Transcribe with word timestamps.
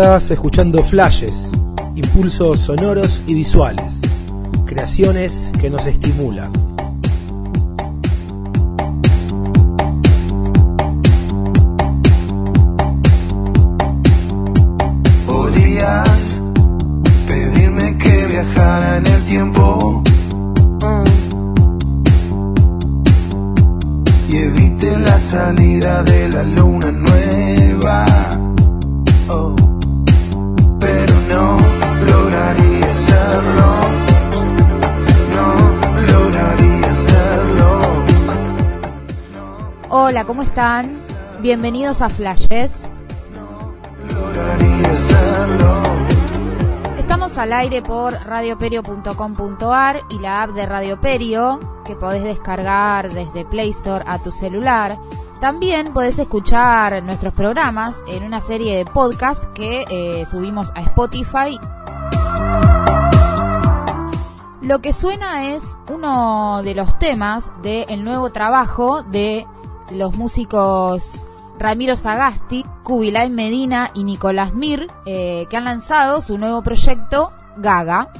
Escuchando 0.00 0.82
flashes, 0.82 1.50
impulsos 1.94 2.60
sonoros 2.60 3.20
y 3.26 3.34
visuales, 3.34 4.00
creaciones 4.64 5.52
que 5.60 5.68
nos 5.68 5.84
estimulan. 5.84 6.69
Están? 40.50 40.96
Bienvenidos 41.42 42.02
a 42.02 42.08
Flashes. 42.08 42.88
Estamos 46.98 47.38
al 47.38 47.52
aire 47.52 47.82
por 47.82 48.14
radioperio.com.ar 48.14 50.00
y 50.10 50.18
la 50.18 50.42
app 50.42 50.50
de 50.50 50.66
Radio 50.66 51.00
Perio 51.00 51.60
que 51.84 51.94
podés 51.94 52.24
descargar 52.24 53.12
desde 53.12 53.44
Play 53.44 53.70
Store 53.70 54.04
a 54.08 54.18
tu 54.18 54.32
celular. 54.32 54.98
También 55.40 55.92
podés 55.92 56.18
escuchar 56.18 57.00
nuestros 57.04 57.32
programas 57.32 58.02
en 58.08 58.24
una 58.24 58.40
serie 58.40 58.76
de 58.76 58.84
podcasts 58.86 59.46
que 59.54 59.84
eh, 59.88 60.26
subimos 60.26 60.72
a 60.74 60.82
Spotify. 60.82 61.60
Lo 64.62 64.80
que 64.80 64.92
suena 64.92 65.52
es 65.52 65.76
uno 65.88 66.62
de 66.64 66.74
los 66.74 66.98
temas 66.98 67.52
del 67.62 68.02
nuevo 68.02 68.30
trabajo 68.30 69.04
de 69.04 69.46
los 69.90 70.16
músicos 70.16 71.22
Ramiro 71.58 71.94
Sagasti, 71.94 72.64
Kubilay 72.82 73.28
Medina 73.28 73.90
y 73.94 74.04
Nicolás 74.04 74.54
Mir, 74.54 74.86
eh, 75.04 75.46
que 75.50 75.56
han 75.58 75.64
lanzado 75.64 76.22
su 76.22 76.38
nuevo 76.38 76.62
proyecto 76.62 77.32
Gaga. 77.58 78.10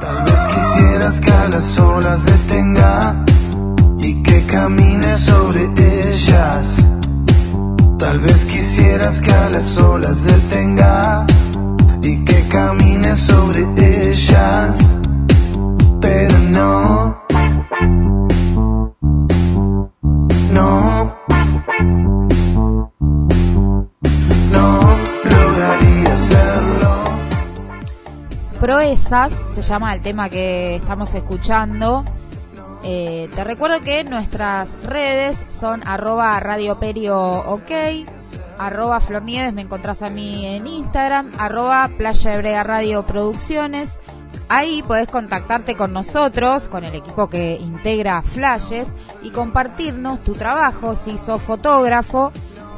Tal 0.00 0.24
vez 0.24 0.40
quisieras 0.46 1.20
que 1.20 1.30
a 1.30 1.48
las 1.48 1.78
olas 1.78 2.24
detenga 2.24 3.16
y 3.98 4.22
que 4.22 4.46
camine 4.46 5.14
sobre 5.16 5.64
ellas. 6.10 6.88
Tal 7.98 8.18
vez 8.20 8.44
quisieras 8.46 9.20
que 9.20 9.32
a 9.32 9.50
las 9.50 9.78
olas 9.78 10.24
detenga 10.24 11.26
y 12.02 12.24
que 12.24 12.48
camine 12.48 13.14
sobre 13.16 13.66
ellas. 13.76 14.78
Pero 16.00 16.38
no. 16.50 16.91
Proezas 28.72 29.34
se 29.54 29.60
llama 29.60 29.92
el 29.92 30.00
tema 30.00 30.30
que 30.30 30.76
estamos 30.76 31.12
escuchando. 31.12 32.06
Eh, 32.82 33.28
te 33.34 33.44
recuerdo 33.44 33.82
que 33.82 34.02
nuestras 34.02 34.70
redes 34.82 35.44
son 35.54 35.86
arroba 35.86 36.40
radioperio 36.40 37.20
ok, 37.20 37.70
arroba 38.58 39.00
flornieves, 39.00 39.52
me 39.52 39.60
encontrás 39.60 40.00
a 40.00 40.08
mí 40.08 40.46
en 40.46 40.66
Instagram, 40.66 41.30
arroba 41.38 41.90
playa 41.98 42.34
hebrea 42.34 42.64
radio 42.64 43.02
producciones. 43.02 44.00
Ahí 44.48 44.82
podés 44.82 45.08
contactarte 45.08 45.76
con 45.76 45.92
nosotros, 45.92 46.68
con 46.68 46.82
el 46.82 46.94
equipo 46.94 47.28
que 47.28 47.58
integra 47.60 48.22
Flashes 48.22 48.88
y 49.22 49.32
compartirnos 49.32 50.24
tu 50.24 50.32
trabajo, 50.32 50.96
si 50.96 51.18
sos 51.18 51.42
fotógrafo, 51.42 52.32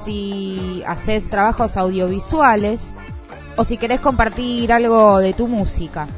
si 0.04 0.82
haces 0.88 1.30
trabajos 1.30 1.76
audiovisuales 1.76 2.94
o 3.56 3.64
si 3.64 3.76
querés 3.76 4.00
compartir 4.00 4.72
algo 4.72 5.18
de 5.18 5.32
tu 5.32 5.46
música. 5.48 6.08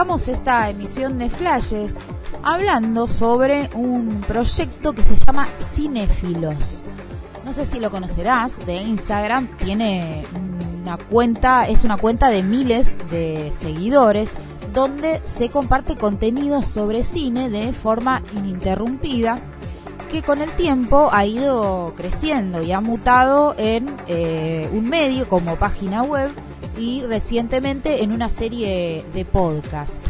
Arrancamos 0.00 0.28
esta 0.28 0.70
emisión 0.70 1.18
de 1.18 1.28
Flashes 1.28 1.92
hablando 2.42 3.06
sobre 3.06 3.68
un 3.74 4.22
proyecto 4.26 4.94
que 4.94 5.02
se 5.02 5.14
llama 5.14 5.46
Cinéfilos. 5.58 6.80
No 7.44 7.52
sé 7.52 7.66
si 7.66 7.80
lo 7.80 7.90
conocerás 7.90 8.64
de 8.64 8.76
Instagram, 8.76 9.48
tiene 9.58 10.24
una 10.80 10.96
cuenta, 10.96 11.68
es 11.68 11.84
una 11.84 11.98
cuenta 11.98 12.30
de 12.30 12.42
miles 12.42 12.96
de 13.10 13.52
seguidores 13.52 14.30
donde 14.72 15.20
se 15.26 15.50
comparte 15.50 15.96
contenido 15.96 16.62
sobre 16.62 17.02
cine 17.02 17.50
de 17.50 17.74
forma 17.74 18.22
ininterrumpida 18.34 19.36
que 20.10 20.22
con 20.22 20.40
el 20.40 20.50
tiempo 20.52 21.10
ha 21.12 21.26
ido 21.26 21.92
creciendo 21.94 22.62
y 22.62 22.72
ha 22.72 22.80
mutado 22.80 23.54
en 23.58 23.94
eh, 24.08 24.66
un 24.72 24.88
medio 24.88 25.28
como 25.28 25.58
página 25.58 26.02
web 26.04 26.30
y 26.78 27.02
recientemente 27.02 28.02
en 28.02 28.12
una 28.12 28.30
serie 28.30 29.04
de 29.14 29.24
podcast. 29.24 30.02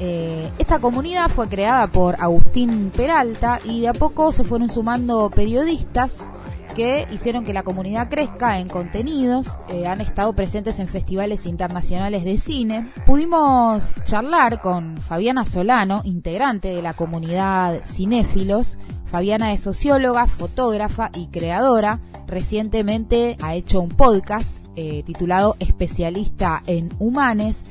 Eh, 0.00 0.48
esta 0.58 0.78
comunidad 0.78 1.28
fue 1.28 1.48
creada 1.48 1.86
por 1.88 2.16
Agustín 2.20 2.90
Peralta 2.96 3.60
y 3.64 3.82
de 3.82 3.88
a 3.88 3.92
poco 3.92 4.32
se 4.32 4.44
fueron 4.44 4.70
sumando 4.70 5.28
periodistas 5.28 6.30
que 6.74 7.06
hicieron 7.10 7.44
que 7.44 7.52
la 7.52 7.64
comunidad 7.64 8.08
crezca 8.08 8.58
en 8.58 8.68
contenidos, 8.68 9.58
eh, 9.68 9.86
han 9.86 10.00
estado 10.00 10.32
presentes 10.32 10.78
en 10.78 10.88
festivales 10.88 11.44
internacionales 11.44 12.24
de 12.24 12.38
cine. 12.38 12.90
Pudimos 13.04 13.94
charlar 14.04 14.62
con 14.62 14.98
Fabiana 14.98 15.44
Solano, 15.44 16.00
integrante 16.04 16.68
de 16.68 16.80
la 16.80 16.94
comunidad 16.94 17.80
Cinéfilos. 17.84 18.78
Fabiana 19.06 19.52
es 19.52 19.60
socióloga, 19.60 20.26
fotógrafa 20.26 21.10
y 21.14 21.26
creadora. 21.26 22.00
Recientemente 22.26 23.36
ha 23.42 23.54
hecho 23.54 23.80
un 23.80 23.88
podcast 23.88 24.59
eh, 24.76 25.02
titulado 25.04 25.56
Especialista 25.58 26.62
en 26.66 26.94
Humanes. 26.98 27.62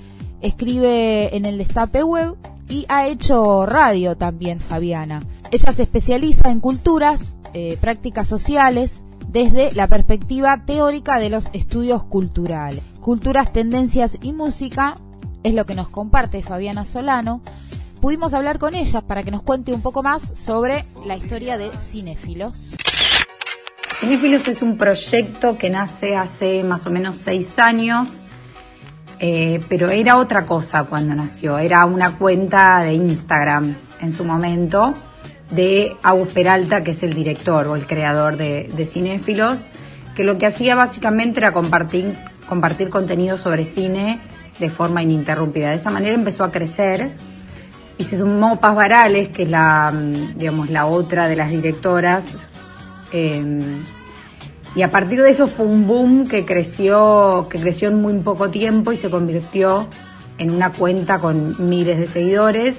Escribe 0.41 1.35
en 1.35 1.45
el 1.45 1.57
Destape 1.57 2.03
Web 2.03 2.35
y 2.69 2.85
ha 2.87 3.07
hecho 3.07 3.65
radio 3.65 4.15
también, 4.15 4.59
Fabiana. 4.59 5.23
Ella 5.51 5.71
se 5.71 5.83
especializa 5.83 6.51
en 6.51 6.59
culturas, 6.59 7.39
eh, 7.53 7.77
prácticas 7.81 8.27
sociales, 8.27 9.03
desde 9.27 9.71
la 9.73 9.87
perspectiva 9.87 10.63
teórica 10.65 11.19
de 11.19 11.29
los 11.29 11.45
estudios 11.53 12.03
culturales. 12.03 12.83
Culturas, 13.01 13.53
tendencias 13.53 14.17
y 14.21 14.33
música 14.33 14.95
es 15.43 15.53
lo 15.53 15.65
que 15.65 15.75
nos 15.75 15.89
comparte 15.89 16.43
Fabiana 16.43 16.85
Solano. 16.85 17.41
Pudimos 18.01 18.33
hablar 18.33 18.59
con 18.59 18.75
ella 18.75 19.01
para 19.01 19.23
que 19.23 19.31
nos 19.31 19.43
cuente 19.43 19.73
un 19.73 19.81
poco 19.81 20.03
más 20.03 20.31
sobre 20.35 20.85
la 21.05 21.17
historia 21.17 21.57
de 21.57 21.69
Cinéfilos. 21.69 22.75
Cinéfilos 23.99 24.47
es 24.47 24.61
un 24.61 24.77
proyecto 24.77 25.57
que 25.57 25.69
nace 25.69 26.15
hace 26.15 26.63
más 26.63 26.85
o 26.85 26.89
menos 26.89 27.17
seis 27.17 27.59
años, 27.59 28.21
eh, 29.19 29.59
pero 29.67 29.89
era 29.89 30.15
otra 30.15 30.45
cosa 30.45 30.85
cuando 30.85 31.13
nació. 31.13 31.57
Era 31.57 31.83
una 31.83 32.17
cuenta 32.17 32.79
de 32.79 32.93
Instagram 32.93 33.75
en 33.99 34.13
su 34.13 34.23
momento 34.23 34.93
de 35.51 35.97
Agus 36.01 36.29
Peralta, 36.31 36.81
que 36.81 36.91
es 36.91 37.03
el 37.03 37.13
director 37.13 37.67
o 37.67 37.75
el 37.75 37.87
creador 37.87 38.37
de, 38.37 38.69
de 38.73 38.85
Cinéfilos, 38.85 39.67
que 40.15 40.23
lo 40.23 40.37
que 40.37 40.45
hacía 40.45 40.75
básicamente 40.75 41.41
era 41.41 41.51
compartir, 41.51 42.15
compartir 42.47 42.87
contenido 42.87 43.37
sobre 43.37 43.65
cine 43.65 44.17
de 44.59 44.69
forma 44.69 45.03
ininterrumpida. 45.03 45.71
De 45.71 45.75
esa 45.75 45.89
manera 45.89 46.15
empezó 46.15 46.45
a 46.45 46.51
crecer 46.51 47.11
y 47.97 48.05
se 48.05 48.17
sumó 48.17 48.61
Paz 48.61 48.75
Varales, 48.75 49.27
que 49.27 49.43
es 49.43 49.49
la, 49.49 49.91
mm, 49.93 50.37
digamos, 50.37 50.69
la 50.69 50.85
otra 50.85 51.27
de 51.27 51.35
las 51.35 51.49
directoras. 51.49 52.23
Eh, 53.11 53.59
y 54.75 54.83
a 54.83 54.91
partir 54.91 55.21
de 55.21 55.29
eso 55.29 55.47
fue 55.47 55.65
un 55.65 55.87
boom 55.87 56.27
que 56.27 56.45
creció, 56.45 57.47
que 57.49 57.59
creció 57.59 57.89
en 57.89 58.01
muy 58.01 58.13
poco 58.19 58.49
tiempo 58.49 58.91
y 58.91 58.97
se 58.97 59.09
convirtió 59.09 59.87
en 60.37 60.51
una 60.51 60.71
cuenta 60.71 61.19
con 61.19 61.69
miles 61.69 61.99
de 61.99 62.07
seguidores. 62.07 62.77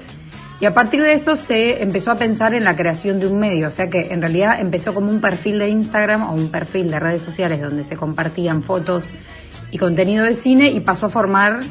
Y 0.61 0.65
a 0.65 0.73
partir 0.73 1.01
de 1.01 1.13
eso 1.13 1.35
se 1.35 1.81
empezó 1.81 2.11
a 2.11 2.15
pensar 2.15 2.53
en 2.53 2.63
la 2.63 2.75
creación 2.75 3.19
de 3.19 3.27
un 3.27 3.39
medio, 3.39 3.67
o 3.67 3.71
sea 3.71 3.89
que 3.89 4.13
en 4.13 4.21
realidad 4.21 4.59
empezó 4.59 4.93
como 4.93 5.09
un 5.09 5.19
perfil 5.19 5.57
de 5.57 5.69
Instagram 5.69 6.29
o 6.29 6.33
un 6.33 6.51
perfil 6.51 6.91
de 6.91 6.99
redes 6.99 7.23
sociales 7.23 7.61
donde 7.61 7.83
se 7.83 7.97
compartían 7.97 8.61
fotos 8.61 9.05
y 9.71 9.79
contenido 9.79 10.23
de 10.23 10.35
cine 10.35 10.69
y 10.69 10.79
pasó 10.79 11.07
a 11.07 11.09
formar, 11.09 11.61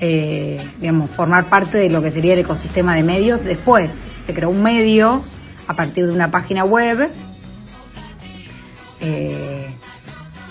eh, 0.00 0.60
digamos, 0.78 1.10
formar 1.10 1.46
parte 1.46 1.78
de 1.78 1.88
lo 1.88 2.02
que 2.02 2.10
sería 2.10 2.34
el 2.34 2.40
ecosistema 2.40 2.94
de 2.94 3.02
medios. 3.02 3.42
Después 3.42 3.90
se 4.26 4.34
creó 4.34 4.50
un 4.50 4.62
medio 4.62 5.22
a 5.68 5.74
partir 5.74 6.06
de 6.06 6.12
una 6.12 6.30
página 6.30 6.64
web 6.64 7.08
eh, 9.00 9.70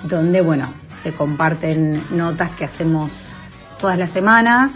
donde, 0.03 0.41
bueno, 0.41 0.71
se 1.03 1.11
comparten 1.11 2.01
notas 2.11 2.51
que 2.51 2.65
hacemos 2.65 3.11
todas 3.79 3.97
las 3.97 4.11
semanas 4.11 4.71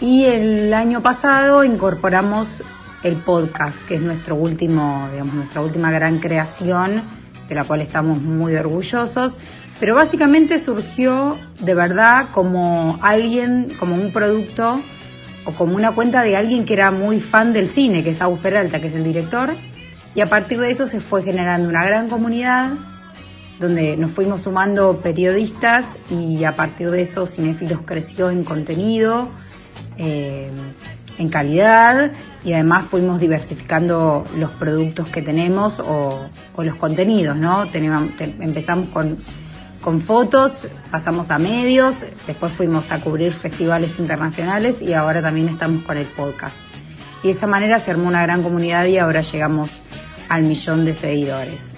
y 0.00 0.24
el 0.24 0.72
año 0.72 1.02
pasado 1.02 1.62
incorporamos 1.62 2.62
el 3.02 3.16
podcast, 3.16 3.76
que 3.86 3.96
es 3.96 4.00
nuestro 4.00 4.34
último, 4.34 5.08
digamos, 5.12 5.34
nuestra 5.34 5.62
última 5.62 5.90
gran 5.90 6.18
creación, 6.18 7.02
de 7.48 7.54
la 7.54 7.64
cual 7.64 7.80
estamos 7.82 8.22
muy 8.22 8.54
orgullosos. 8.54 9.36
Pero 9.78 9.94
básicamente 9.94 10.58
surgió 10.58 11.38
de 11.60 11.74
verdad 11.74 12.28
como 12.32 12.98
alguien, 13.02 13.68
como 13.78 13.94
un 13.94 14.12
producto 14.12 14.80
o 15.44 15.52
como 15.52 15.76
una 15.76 15.92
cuenta 15.92 16.22
de 16.22 16.36
alguien 16.36 16.64
que 16.64 16.74
era 16.74 16.90
muy 16.90 17.20
fan 17.20 17.52
del 17.52 17.68
cine, 17.68 18.04
que 18.04 18.10
es 18.10 18.20
Agus 18.20 18.40
Peralta, 18.40 18.80
que 18.80 18.88
es 18.88 18.94
el 18.94 19.04
director. 19.04 19.50
Y 20.14 20.20
a 20.20 20.26
partir 20.26 20.60
de 20.60 20.70
eso 20.70 20.86
se 20.86 21.00
fue 21.00 21.22
generando 21.22 21.68
una 21.68 21.84
gran 21.84 22.08
comunidad 22.08 22.72
donde 23.60 23.96
nos 23.96 24.10
fuimos 24.12 24.42
sumando 24.42 25.00
periodistas 25.02 25.84
y 26.10 26.44
a 26.44 26.56
partir 26.56 26.90
de 26.90 27.02
eso 27.02 27.26
Cinefilos 27.26 27.80
creció 27.84 28.30
en 28.30 28.42
contenido 28.42 29.28
eh, 29.98 30.50
en 31.18 31.28
calidad 31.28 32.10
y 32.42 32.54
además 32.54 32.86
fuimos 32.86 33.20
diversificando 33.20 34.24
los 34.38 34.50
productos 34.52 35.08
que 35.10 35.20
tenemos 35.20 35.78
o, 35.78 36.26
los 36.56 36.76
contenidos, 36.76 37.36
¿no? 37.36 37.64
empezamos 37.72 38.88
con, 38.90 39.18
con 39.80 40.00
fotos, 40.00 40.52
pasamos 40.90 41.30
a 41.30 41.38
medios, 41.38 41.96
después 42.26 42.52
fuimos 42.52 42.90
a 42.90 43.00
cubrir 43.00 43.32
festivales 43.32 43.98
internacionales 43.98 44.82
y 44.82 44.92
ahora 44.92 45.22
también 45.22 45.48
estamos 45.48 45.82
con 45.84 45.96
el 45.96 46.06
podcast. 46.06 46.54
Y 47.22 47.28
de 47.28 47.32
esa 47.34 47.46
manera 47.46 47.80
se 47.80 47.90
armó 47.90 48.08
una 48.08 48.22
gran 48.22 48.42
comunidad 48.42 48.86
y 48.86 48.98
ahora 48.98 49.22
llegamos 49.22 49.82
al 50.28 50.42
millón 50.42 50.84
de 50.84 50.94
seguidores. 50.94 51.70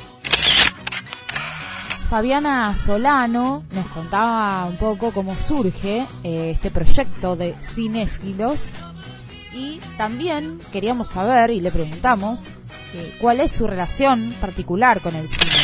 Fabiana 2.10 2.74
Solano 2.76 3.64
nos 3.74 3.86
contaba 3.86 4.66
un 4.66 4.76
poco 4.76 5.12
cómo 5.12 5.34
surge 5.34 6.06
eh, 6.22 6.50
este 6.54 6.70
proyecto 6.70 7.36
de 7.36 7.54
cinéfilos 7.54 8.66
y 9.54 9.80
también 9.96 10.58
queríamos 10.72 11.08
saber 11.08 11.50
y 11.50 11.60
le 11.60 11.70
preguntamos 11.70 12.44
eh, 12.94 13.16
cuál 13.18 13.40
es 13.40 13.52
su 13.52 13.66
relación 13.66 14.34
particular 14.40 15.00
con 15.00 15.14
el 15.14 15.28
cine. 15.28 15.61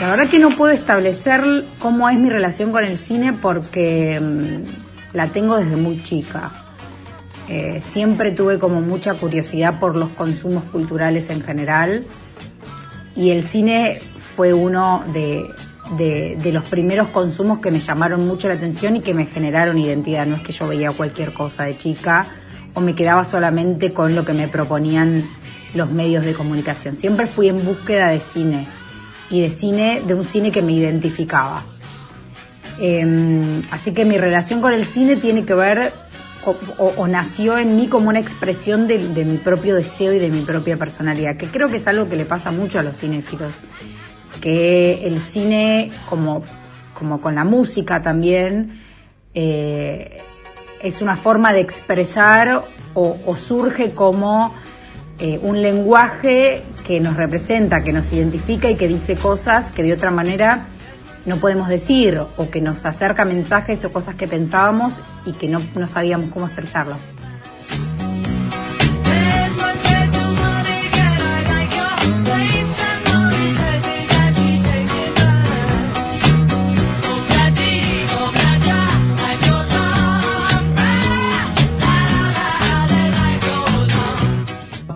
La 0.00 0.10
verdad 0.10 0.28
que 0.28 0.40
no 0.40 0.50
puedo 0.50 0.72
establecer 0.72 1.44
cómo 1.78 2.08
es 2.08 2.18
mi 2.18 2.28
relación 2.28 2.72
con 2.72 2.84
el 2.84 2.98
cine 2.98 3.32
porque 3.32 4.20
mm, 4.20 5.16
la 5.16 5.28
tengo 5.28 5.56
desde 5.56 5.76
muy 5.76 6.02
chica. 6.02 6.50
Eh, 7.48 7.80
siempre 7.80 8.32
tuve 8.32 8.58
como 8.58 8.80
mucha 8.80 9.14
curiosidad 9.14 9.78
por 9.78 9.96
los 9.96 10.08
consumos 10.10 10.64
culturales 10.64 11.30
en 11.30 11.42
general 11.42 12.02
y 13.14 13.30
el 13.30 13.44
cine 13.44 13.96
fue 14.34 14.52
uno 14.52 15.04
de, 15.12 15.54
los 16.52 16.68
primeros 16.68 17.08
consumos 17.08 17.60
que 17.60 17.70
me 17.70 17.78
llamaron 17.78 18.26
mucho 18.26 18.48
la 18.48 18.54
atención 18.54 18.96
y 18.96 19.00
que 19.00 19.14
me 19.14 19.26
generaron 19.26 19.78
identidad. 19.78 20.26
No 20.26 20.34
es 20.34 20.42
que 20.42 20.52
yo 20.52 20.66
veía 20.66 20.90
cualquier 20.90 21.32
cosa 21.32 21.64
de 21.64 21.76
chica 21.76 22.26
o 22.74 22.80
me 22.80 22.96
quedaba 22.96 23.22
solamente 23.22 23.92
con 23.92 24.16
lo 24.16 24.24
que 24.24 24.32
me 24.32 24.48
proponían 24.48 25.24
los 25.72 25.90
medios 25.90 26.24
de 26.24 26.34
comunicación. 26.34 26.96
Siempre 26.96 27.28
fui 27.28 27.48
en 27.48 27.64
búsqueda 27.64 28.08
de 28.08 28.18
cine 28.18 28.66
y 29.30 29.40
de 29.40 29.50
cine, 29.50 30.02
de 30.06 30.14
un 30.14 30.24
cine 30.24 30.50
que 30.50 30.62
me 30.62 30.72
identificaba. 30.72 31.62
Em, 32.78 33.62
así 33.70 33.92
que 33.92 34.04
mi 34.04 34.18
relación 34.18 34.60
con 34.60 34.72
el 34.72 34.84
cine 34.84 35.16
tiene 35.16 35.44
que 35.44 35.54
ver 35.54 35.92
o, 36.76 37.06
nació 37.06 37.56
en 37.56 37.76
mí 37.76 37.88
como 37.88 38.10
una 38.10 38.18
expresión 38.18 38.86
de, 38.86 38.98
mi 39.24 39.38
propio 39.38 39.76
deseo 39.76 40.12
y 40.12 40.18
de 40.18 40.28
mi 40.28 40.42
propia 40.42 40.76
personalidad, 40.76 41.36
que 41.36 41.46
creo 41.46 41.70
que 41.70 41.76
es 41.76 41.86
algo 41.86 42.08
que 42.08 42.16
le 42.16 42.26
pasa 42.26 42.50
mucho 42.50 42.78
a 42.78 42.82
los 42.82 42.98
cinéfilos 42.98 43.52
que 44.40 45.06
el 45.06 45.20
cine, 45.20 45.90
como, 46.08 46.42
como 46.92 47.20
con 47.20 47.34
la 47.34 47.44
música 47.44 48.02
también, 48.02 48.80
eh, 49.32 50.18
es 50.80 51.00
una 51.00 51.16
forma 51.16 51.52
de 51.52 51.60
expresar 51.60 52.62
o, 52.92 53.36
surge 53.36 53.92
como 53.92 54.54
eh, 55.18 55.38
un 55.42 55.62
lenguaje 55.62 56.62
que 56.86 57.00
nos 57.00 57.16
representa, 57.16 57.82
que 57.82 57.92
nos 57.92 58.12
identifica 58.12 58.68
y 58.68 58.76
que 58.76 58.88
dice 58.88 59.16
cosas 59.16 59.72
que 59.72 59.82
de 59.82 59.92
otra 59.92 60.10
manera 60.10 60.66
no 61.24 61.36
podemos 61.36 61.68
decir 61.68 62.20
o 62.36 62.50
que 62.50 62.60
nos 62.60 62.84
acerca 62.84 63.24
mensajes 63.24 63.84
o 63.84 63.92
cosas 63.92 64.16
que 64.16 64.26
pensábamos 64.26 65.00
y 65.24 65.32
que 65.32 65.48
no, 65.48 65.60
no 65.74 65.88
sabíamos 65.88 66.30
cómo 66.32 66.46
expresarlo. 66.46 66.96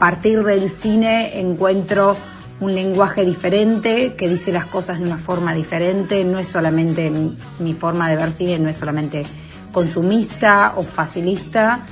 Partir 0.09 0.43
del 0.43 0.71
cine 0.71 1.39
encuentro 1.39 2.17
un 2.61 2.75
lenguaje 2.75 3.27
diferente 3.27 4.15
que 4.15 4.27
dice 4.27 4.51
las 4.51 4.65
cosas 4.65 5.01
de 5.01 5.05
una 5.05 5.19
forma 5.19 5.53
diferente, 5.53 6.25
no 6.25 6.39
es 6.39 6.49
solamente 6.49 7.13
mi, 7.59 7.75
forma 7.75 8.09
de 8.09 8.17
ver 8.17 8.33
cine, 8.33 8.59
no 8.59 8.71
es 8.71 8.79
solamente 8.79 9.23
consumista 9.71 10.73
o 10.77 10.83
facilista, 10.83 11.85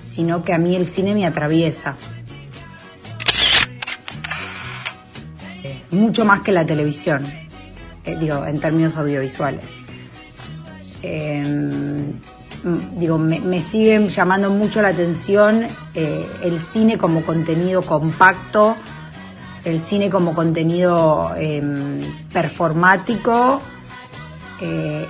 sino 0.00 0.40
que 0.40 0.52
a 0.52 0.58
mí 0.58 0.76
el 0.76 0.86
cine 0.86 1.14
me 1.14 1.26
atraviesa. 1.26 1.96
Mucho 5.90 6.24
más 6.24 6.42
que 6.42 6.52
la 6.52 6.64
televisión, 6.64 7.24
eh, 8.04 8.16
digo, 8.20 8.46
en 8.46 8.60
términos 8.60 8.96
audiovisuales. 8.96 9.64
Em, 11.02 12.12
digo, 12.64 13.18
me, 13.18 13.40
me 13.40 13.60
sigue 13.60 14.08
llamando 14.08 14.50
mucho 14.50 14.82
la 14.82 14.88
atención 14.88 15.66
eh, 15.94 16.26
el 16.42 16.60
cine 16.60 16.98
como 16.98 17.22
contenido 17.22 17.82
compacto, 17.82 18.76
el 19.64 19.80
cine 19.80 20.10
como 20.10 20.34
contenido 20.34 21.34
em, 21.36 22.00
performático 22.32 23.60
eh, 24.60 25.06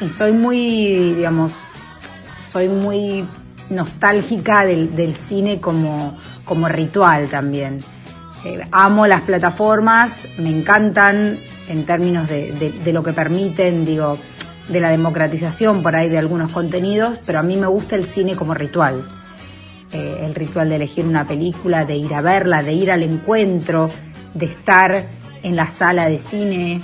y, 0.00 0.08
soy 0.08 0.32
muy, 0.32 1.14
digamos, 1.14 1.52
soy 2.50 2.68
muy 2.68 3.24
nostálgica 3.70 4.64
del, 4.64 5.16
cine 5.16 5.60
como, 5.60 6.16
como 6.44 6.68
ritual 6.68 7.28
también. 7.28 7.80
Eh, 8.44 8.60
amo 8.72 9.06
las 9.06 9.22
plataformas, 9.22 10.26
me 10.36 10.50
encantan 10.50 11.38
en 11.68 11.86
términos 11.86 12.28
de, 12.28 12.72
de 12.84 12.92
lo 12.92 13.02
que 13.02 13.12
permiten, 13.12 13.84
digo, 13.84 14.18
de 14.68 14.80
la 14.80 14.90
democratización 14.90 15.82
por 15.82 15.96
ahí 15.96 16.08
de 16.08 16.18
algunos 16.18 16.52
contenidos, 16.52 17.18
pero 17.26 17.40
a 17.40 17.42
mí 17.42 17.56
me 17.56 17.66
gusta 17.66 17.96
el 17.96 18.06
cine 18.06 18.36
como 18.36 18.54
ritual. 18.54 19.04
Eh, 19.92 20.22
el 20.24 20.34
ritual 20.34 20.70
de 20.70 20.76
elegir 20.76 21.04
una 21.04 21.26
película, 21.26 21.84
de 21.84 21.96
ir 21.96 22.14
a 22.14 22.20
verla, 22.20 22.62
de 22.62 22.72
ir 22.72 22.90
al 22.90 23.02
encuentro, 23.02 23.90
de 24.32 24.46
estar 24.46 25.04
en 25.42 25.56
la 25.56 25.66
sala 25.66 26.08
de 26.08 26.18
cine, 26.18 26.80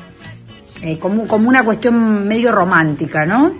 eh, 0.83 0.99
como, 0.99 1.27
como 1.27 1.49
una 1.49 1.65
cuestión 1.65 2.29
medio 2.29 2.53
romántica, 2.53 3.25
¿no? 3.25 3.53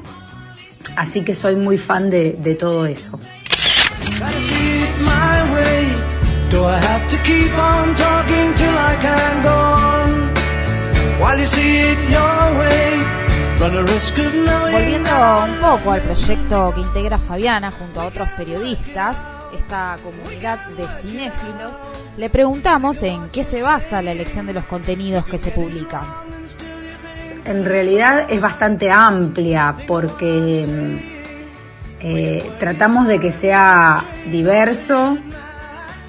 Así 0.97 1.23
que 1.23 1.35
soy 1.35 1.57
muy 1.57 1.79
fan 1.79 2.11
de, 2.11 2.37
de 2.39 2.55
todo 2.55 2.85
eso. 2.87 3.19
Volviendo 13.59 15.11
un 15.45 15.57
poco 15.61 15.91
al 15.91 16.01
proyecto 16.03 16.73
que 16.75 16.81
integra 16.81 17.19
Fabiana 17.19 17.73
junto 17.73 18.01
a 18.01 18.07
otros 18.07 18.29
periodistas, 18.37 19.19
esta 19.53 19.97
comunidad 20.05 20.65
de 20.77 20.87
cinéfilos, 21.01 21.83
le 22.17 22.31
preguntamos 22.31 23.03
en 23.03 23.29
qué 23.31 23.43
se 23.43 23.61
basa 23.63 24.01
la 24.01 24.13
elección 24.13 24.47
de 24.47 24.53
los 24.53 24.65
contenidos 24.65 25.27
que 25.27 25.39
se 25.39 25.51
publican. 25.51 26.03
En 27.47 27.65
realidad 27.65 28.27
es 28.29 28.41
bastante 28.41 28.93
amplia 28.93 29.75
porque 29.89 31.09
eh, 32.01 32.53
tratamos 32.61 33.09
de 33.09 33.19
que 33.19 33.33
sea 33.33 34.05
diverso, 34.31 35.19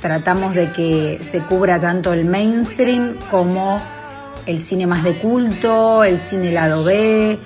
tratamos 0.01 0.53
de 0.53 0.71
que 0.71 1.19
se 1.31 1.39
cubra 1.39 1.79
tanto 1.79 2.13
el 2.13 2.25
mainstream 2.25 3.15
como 3.31 3.81
el 4.49 4.63
cine 4.63 4.87
más 4.87 5.03
de 5.03 5.13
culto, 5.13 6.03
el 6.03 6.19
cine 6.19 6.51
lado 6.51 6.83
B, 6.83 7.37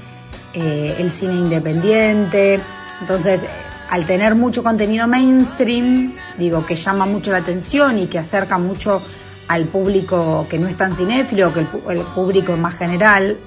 eh, 0.54 0.96
el 0.98 1.12
cine 1.12 1.34
independiente. 1.34 2.62
Entonces 3.02 3.42
al 3.90 4.08
tener 4.08 4.36
mucho 4.36 4.64
contenido 4.64 5.06
mainstream, 5.06 6.14
digo, 6.38 6.66
que 6.66 6.76
llama 6.76 7.06
mucho 7.06 7.32
la 7.32 7.40
atención 7.40 8.00
y 8.00 8.08
que 8.08 8.20
acerca 8.20 8.58
mucho 8.58 9.02
al 9.50 9.66
público 9.66 10.48
que 10.50 10.58
no 10.58 10.68
es 10.70 10.78
tan 10.78 10.96
cinéfilo, 10.96 11.54
que 11.54 11.60
el, 11.60 12.00
público 12.16 12.56
más 12.56 12.76
general, 12.76 13.38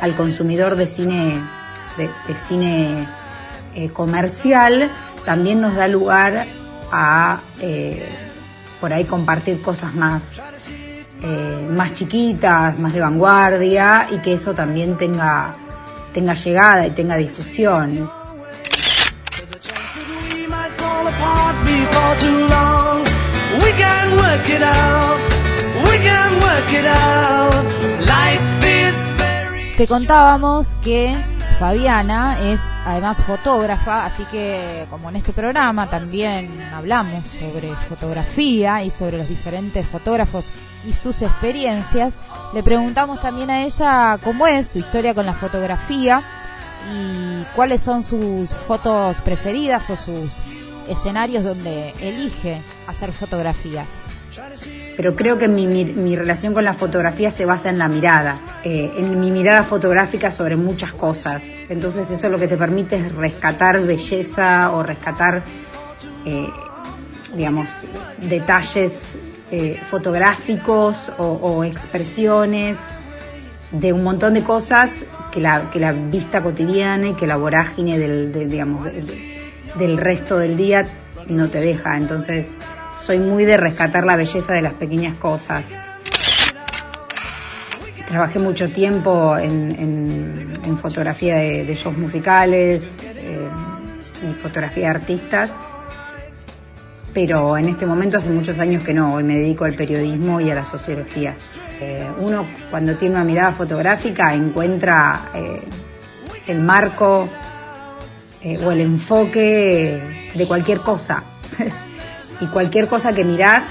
al 0.00 0.14
consumidor 0.14 0.76
de 0.76 0.86
cine, 0.86 1.40
de, 1.96 2.08
cine 2.46 3.08
eh, 3.74 3.88
comercial, 3.88 4.90
también 5.24 5.62
nos 5.62 5.74
da 5.74 5.88
lugar 5.88 6.44
a 6.92 7.40
eh, 7.62 8.06
por 8.82 8.92
ahí 8.92 9.06
compartir 9.06 9.62
cosas 9.62 9.94
más, 9.94 10.42
eh, 11.22 11.68
más 11.70 11.94
chiquitas, 11.94 12.78
más 12.78 12.92
de 12.92 13.00
vanguardia 13.00 14.08
y 14.10 14.18
que 14.18 14.34
eso 14.34 14.54
también 14.54 14.96
tenga, 14.96 15.54
tenga 16.12 16.34
llegada 16.34 16.86
y 16.86 16.90
tenga 16.90 17.16
difusión. 17.16 18.08
Te 29.76 29.86
contábamos 29.86 30.74
que 30.82 31.16
Fabiana 31.58 32.38
es 32.40 32.60
además 32.86 33.18
fotógrafa, 33.18 34.06
así 34.06 34.24
que 34.26 34.86
como 34.90 35.08
en 35.08 35.16
este 35.16 35.32
programa 35.32 35.90
también 35.90 36.48
hablamos 36.72 37.26
sobre 37.26 37.74
fotografía 37.74 38.84
y 38.84 38.92
sobre 38.92 39.18
los 39.18 39.28
diferentes 39.28 39.84
fotógrafos 39.84 40.44
y 40.86 40.92
sus 40.92 41.20
experiencias, 41.20 42.14
le 42.54 42.62
preguntamos 42.62 43.20
también 43.20 43.50
a 43.50 43.64
ella 43.64 44.20
cómo 44.22 44.46
es 44.46 44.68
su 44.68 44.78
historia 44.78 45.14
con 45.14 45.26
la 45.26 45.34
fotografía 45.34 46.22
y 46.94 47.42
cuáles 47.56 47.82
son 47.82 48.04
sus 48.04 48.50
fotos 48.54 49.20
preferidas 49.22 49.90
o 49.90 49.96
sus 49.96 50.42
escenarios 50.86 51.42
donde 51.42 51.90
elige 52.00 52.62
hacer 52.86 53.10
fotografías 53.10 53.88
pero 54.98 55.14
creo 55.14 55.38
que 55.38 55.46
mi, 55.46 56.16
relación 56.16 56.52
con 56.52 56.64
la 56.64 56.74
fotografía 56.74 57.30
se 57.30 57.44
basa 57.44 57.70
en 57.70 57.78
la 57.78 57.86
mirada, 57.86 58.36
eh, 58.64 58.90
en 58.96 59.20
mi 59.20 59.30
mirada 59.30 59.62
fotográfica 59.62 60.32
sobre 60.32 60.56
muchas 60.56 60.92
cosas. 60.92 61.44
Entonces 61.68 62.10
eso 62.10 62.28
lo 62.28 62.36
que 62.36 62.48
te 62.48 62.56
permite 62.56 62.96
es 62.96 63.14
rescatar 63.14 63.80
belleza 63.82 64.72
o 64.72 64.82
rescatar, 64.82 65.44
eh, 66.24 66.48
digamos, 67.32 67.68
detalles 68.28 69.16
eh, 69.52 69.80
fotográficos 69.88 71.12
o, 71.16 71.62
expresiones 71.62 72.78
de 73.70 73.92
un 73.92 74.02
montón 74.02 74.34
de 74.34 74.42
cosas 74.42 75.04
que 75.30 75.40
la, 75.40 75.70
que 75.70 75.78
la 75.78 75.92
vista 75.92 76.42
cotidiana 76.42 77.10
y 77.10 77.14
que 77.14 77.28
la 77.28 77.36
vorágine 77.36 78.00
del, 78.00 78.32
digamos, 78.50 78.84
del 79.78 79.96
resto 79.96 80.38
del 80.38 80.56
día 80.56 80.88
no 81.28 81.48
te 81.48 81.60
deja. 81.60 81.96
Entonces 81.96 82.46
soy 83.08 83.20
muy 83.20 83.46
de 83.46 83.56
rescatar 83.56 84.04
la 84.04 84.16
belleza 84.16 84.52
de 84.52 84.60
las 84.60 84.74
pequeñas 84.74 85.16
cosas. 85.16 85.64
Trabajé 88.06 88.38
mucho 88.38 88.68
tiempo 88.68 89.38
en, 89.38 90.76
fotografía 90.82 91.36
de, 91.36 91.74
shows 91.74 91.96
musicales 91.96 92.82
eh, 93.02 93.48
y 94.22 94.34
fotografía 94.42 94.84
de 94.84 94.90
artistas, 94.90 95.50
pero 97.14 97.56
en 97.56 97.70
este 97.70 97.86
momento 97.86 98.18
hace 98.18 98.28
muchos 98.28 98.58
años 98.58 98.84
que 98.84 98.92
no, 98.92 99.14
hoy 99.14 99.24
me 99.24 99.36
dedico 99.36 99.64
al 99.64 99.72
periodismo 99.72 100.38
y 100.42 100.50
a 100.50 100.54
la 100.54 100.66
sociología. 100.66 101.34
Eh, 101.80 102.06
uno 102.18 102.44
cuando 102.70 102.94
tiene 102.96 103.14
una 103.14 103.24
mirada 103.24 103.52
fotográfica 103.52 104.34
encuentra 104.34 105.30
eh, 105.34 105.62
el 106.46 106.60
marco 106.60 107.26
o 108.44 108.70
el 108.70 108.80
enfoque 108.82 109.98
de 110.34 110.46
cualquier 110.46 110.80
cosa. 110.80 111.22
y 112.40 112.46
cualquier 112.46 112.88
cosa 112.88 113.12
que 113.12 113.24
mirás 113.24 113.64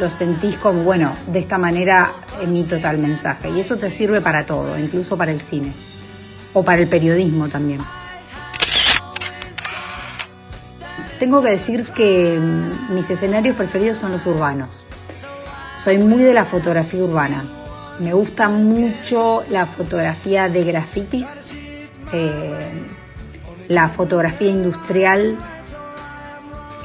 lo 0.00 0.10
sentís 0.10 0.56
como, 0.56 0.82
bueno, 0.82 1.14
de 1.26 1.40
esta 1.40 1.58
manera 1.58 2.12
emito 2.40 2.78
tal 2.78 2.98
mensaje. 2.98 3.50
Y 3.50 3.60
eso 3.60 3.76
te 3.76 3.90
sirve 3.90 4.20
para 4.20 4.46
todo, 4.46 4.78
incluso 4.78 5.16
para 5.16 5.32
el 5.32 5.40
cine 5.40 5.72
o 6.52 6.62
para 6.62 6.80
el 6.82 6.88
periodismo 6.88 7.48
también. 7.48 7.80
Tengo 11.18 11.42
que 11.42 11.50
decir 11.50 11.86
que 11.94 12.38
mm, 12.38 12.94
mis 12.94 13.08
escenarios 13.08 13.56
preferidos 13.56 13.98
son 13.98 14.12
los 14.12 14.26
urbanos. 14.26 14.68
Soy 15.82 15.98
muy 15.98 16.22
de 16.22 16.34
la 16.34 16.44
fotografía 16.44 17.02
urbana. 17.04 17.44
Me 18.00 18.12
gusta 18.12 18.48
mucho 18.48 19.44
la 19.48 19.64
fotografía 19.64 20.48
de 20.48 20.64
grafitis, 20.64 21.26
eh, 22.12 22.86
la 23.68 23.88
fotografía 23.88 24.48
industrial, 24.48 25.38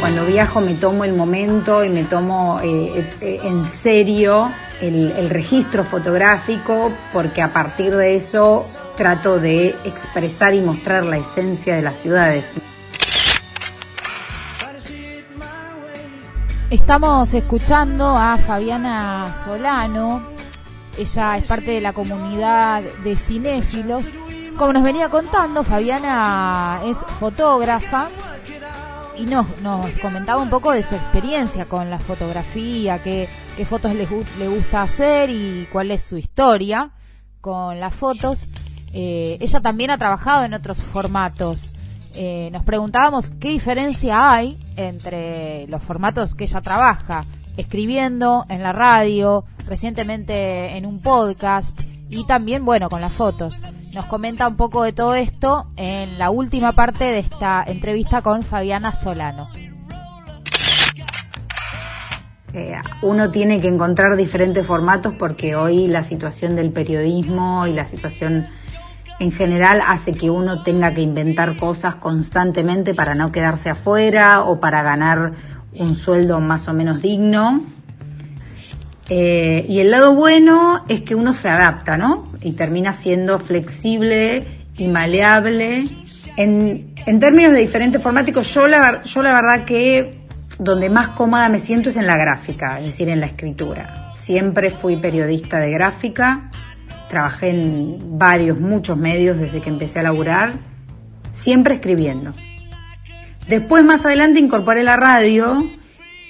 Cuando 0.00 0.24
viajo 0.26 0.60
me 0.60 0.74
tomo 0.74 1.04
el 1.04 1.14
momento 1.14 1.84
y 1.84 1.88
me 1.88 2.04
tomo 2.04 2.60
eh, 2.62 3.04
en 3.20 3.64
serio 3.66 4.50
el, 4.80 5.30
registro 5.30 5.84
fotográfico 5.84 6.92
porque 7.12 7.42
a 7.42 7.52
partir 7.52 7.94
de 7.94 8.16
eso 8.16 8.64
trato 8.96 9.38
de 9.38 9.68
expresar 9.84 10.54
y 10.54 10.60
mostrar 10.60 11.04
la 11.04 11.18
esencia 11.18 11.76
de 11.76 11.82
las 11.82 11.96
ciudades. 11.98 12.50
Estamos 16.70 17.32
escuchando 17.32 18.16
a 18.16 18.38
Fabiana 18.38 19.34
Solano, 19.44 20.22
ella 20.98 21.36
es 21.36 21.44
parte 21.44 21.70
de 21.72 21.80
la 21.80 21.92
comunidad 21.92 22.82
de 23.04 23.16
cinéfilos. 23.16 24.04
Como 24.56 24.72
nos 24.72 24.82
venía 24.82 25.08
contando, 25.10 25.62
Fabiana 25.62 26.80
es 26.84 26.96
fotógrafa 27.20 28.08
y 29.18 29.24
nos, 29.24 29.46
nos 29.62 29.90
comentaba 29.98 30.40
un 30.40 30.50
poco 30.50 30.72
de 30.72 30.82
su 30.82 30.94
experiencia 30.94 31.64
con 31.64 31.90
la 31.90 31.98
fotografía, 31.98 33.02
qué, 33.02 33.28
qué 33.56 33.64
fotos 33.64 33.94
le, 33.94 34.06
le 34.38 34.48
gusta 34.48 34.82
hacer 34.82 35.30
y 35.30 35.66
cuál 35.72 35.90
es 35.90 36.02
su 36.02 36.16
historia 36.16 36.90
con 37.40 37.80
las 37.80 37.94
fotos. 37.94 38.46
Eh, 38.92 39.38
ella 39.40 39.60
también 39.60 39.90
ha 39.90 39.98
trabajado 39.98 40.44
en 40.44 40.54
otros 40.54 40.78
formatos. 40.78 41.74
Eh, 42.14 42.48
nos 42.52 42.64
preguntábamos 42.64 43.30
qué 43.40 43.50
diferencia 43.50 44.32
hay 44.32 44.58
entre 44.76 45.66
los 45.68 45.82
formatos 45.82 46.34
que 46.34 46.44
ella 46.44 46.62
trabaja, 46.62 47.24
escribiendo 47.56 48.46
en 48.48 48.62
la 48.62 48.72
radio, 48.72 49.44
recientemente 49.66 50.76
en 50.76 50.86
un 50.86 51.00
podcast 51.00 51.78
y 52.08 52.24
también, 52.24 52.64
bueno, 52.64 52.88
con 52.88 53.00
las 53.00 53.12
fotos. 53.12 53.62
Nos 53.94 54.04
comenta 54.06 54.46
un 54.46 54.56
poco 54.56 54.82
de 54.82 54.92
todo 54.92 55.14
esto 55.14 55.68
en 55.76 56.18
la 56.18 56.30
última 56.30 56.72
parte 56.72 57.04
de 57.04 57.18
esta 57.18 57.64
entrevista 57.66 58.22
con 58.22 58.42
Fabiana 58.42 58.92
Solano. 58.92 59.48
Eh, 62.52 62.74
uno 63.02 63.30
tiene 63.30 63.60
que 63.60 63.68
encontrar 63.68 64.16
diferentes 64.16 64.66
formatos 64.66 65.14
porque 65.18 65.56
hoy 65.56 65.88
la 65.88 66.04
situación 66.04 66.56
del 66.56 66.72
periodismo 66.72 67.66
y 67.66 67.74
la 67.74 67.86
situación 67.86 68.46
en 69.18 69.32
general 69.32 69.82
hace 69.86 70.12
que 70.12 70.30
uno 70.30 70.62
tenga 70.62 70.94
que 70.94 71.02
inventar 71.02 71.56
cosas 71.56 71.96
constantemente 71.96 72.94
para 72.94 73.14
no 73.14 73.32
quedarse 73.32 73.70
afuera 73.70 74.42
o 74.42 74.60
para 74.60 74.82
ganar 74.82 75.32
un 75.78 75.94
sueldo 75.94 76.40
más 76.40 76.68
o 76.68 76.72
menos 76.72 77.02
digno. 77.02 77.62
Eh, 79.08 79.64
y 79.68 79.78
el 79.80 79.90
lado 79.90 80.14
bueno 80.14 80.84
es 80.88 81.02
que 81.02 81.14
uno 81.14 81.32
se 81.32 81.48
adapta, 81.48 81.96
¿no? 81.96 82.26
Y 82.40 82.52
termina 82.52 82.92
siendo 82.92 83.38
flexible 83.38 84.44
y 84.76 84.88
maleable. 84.88 85.86
En, 86.36 86.94
términos 87.20 87.52
de 87.52 87.60
diferentes 87.60 88.02
formáticos, 88.02 88.52
yo 88.52 88.66
la, 88.66 89.02
yo 89.04 89.22
la 89.22 89.32
verdad 89.32 89.64
que 89.64 90.18
donde 90.58 90.90
más 90.90 91.08
cómoda 91.10 91.48
me 91.48 91.58
siento 91.58 91.88
es 91.90 91.96
en 91.96 92.06
la 92.06 92.16
gráfica, 92.16 92.80
es 92.80 92.86
decir, 92.86 93.08
en 93.08 93.20
la 93.20 93.26
escritura. 93.26 94.12
Siempre 94.16 94.70
fui 94.70 94.96
periodista 94.96 95.60
de 95.60 95.70
gráfica, 95.70 96.50
trabajé 97.08 97.50
en 97.50 98.18
varios, 98.18 98.58
muchos 98.58 98.96
medios 98.96 99.38
desde 99.38 99.60
que 99.60 99.70
empecé 99.70 100.00
a 100.00 100.02
laburar, 100.02 100.54
siempre 101.36 101.74
escribiendo. 101.74 102.32
Después, 103.48 103.84
más 103.84 104.04
adelante, 104.04 104.40
incorporé 104.40 104.82
la 104.82 104.96
radio 104.96 105.62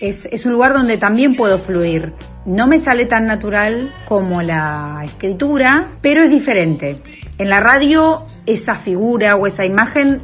es, 0.00 0.44
un 0.44 0.52
lugar 0.52 0.72
donde 0.72 0.98
también 0.98 1.34
puedo 1.36 1.58
fluir. 1.58 2.12
No 2.44 2.66
me 2.66 2.78
sale 2.78 3.06
tan 3.06 3.26
natural 3.26 3.90
como 4.06 4.42
la 4.42 5.02
escritura, 5.04 5.92
pero 6.00 6.22
es 6.22 6.30
diferente. 6.30 7.02
En 7.38 7.48
la 7.48 7.60
radio 7.60 8.24
esa 8.44 8.76
figura 8.76 9.36
o 9.36 9.46
esa 9.46 9.64
imagen 9.64 10.20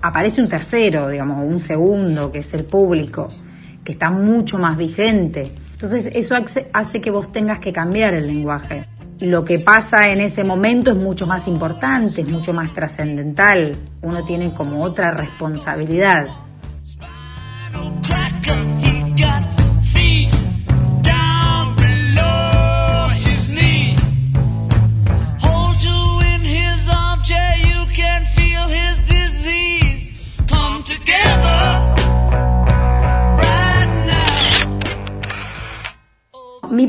aparece 0.00 0.40
un 0.40 0.48
tercero, 0.48 1.08
digamos, 1.08 1.44
un 1.44 1.60
segundo, 1.60 2.30
que 2.30 2.40
es 2.40 2.54
el 2.54 2.64
público, 2.64 3.28
que 3.84 3.92
está 3.92 4.10
mucho 4.10 4.58
más 4.58 4.76
vigente. 4.76 5.52
Entonces 5.72 6.08
eso 6.14 6.34
hace 6.72 7.00
que 7.00 7.10
vos 7.10 7.32
tengas 7.32 7.58
que 7.58 7.72
cambiar 7.72 8.14
el 8.14 8.26
lenguaje. 8.26 8.86
Lo 9.20 9.44
que 9.44 9.58
pasa 9.58 10.10
en 10.10 10.20
ese 10.20 10.44
momento 10.44 10.90
es 10.90 10.96
mucho 10.96 11.26
más 11.26 11.48
importante, 11.48 12.20
es 12.20 12.28
mucho 12.30 12.52
más 12.52 12.74
trascendental. 12.74 13.74
Uno 14.02 14.24
tiene 14.24 14.52
como 14.52 14.82
otra 14.82 15.12
responsabilidad. 15.12 16.28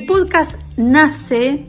Podcast 0.08 0.56
nace 0.78 1.66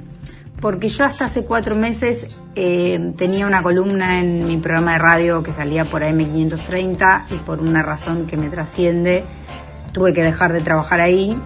porque 0.60 0.88
yo 0.88 1.04
hasta 1.04 1.26
hace 1.26 1.44
cuatro 1.44 1.74
meses 1.74 2.40
eh, 2.54 3.12
tenía 3.16 3.46
una 3.46 3.62
columna 3.62 4.20
en 4.20 4.46
mi 4.46 4.56
programa 4.56 4.92
de 4.92 4.98
radio 4.98 5.42
que 5.42 5.52
salía 5.52 5.84
por 5.84 6.02
AM530 6.02 7.24
y 7.30 7.34
por 7.38 7.60
una 7.60 7.82
razón 7.82 8.26
que 8.26 8.36
me 8.36 8.48
trasciende 8.48 9.24
tuve 9.92 10.14
que 10.14 10.22
dejar 10.22 10.52
de 10.52 10.60
trabajar 10.60 11.00
ahí 11.00 11.36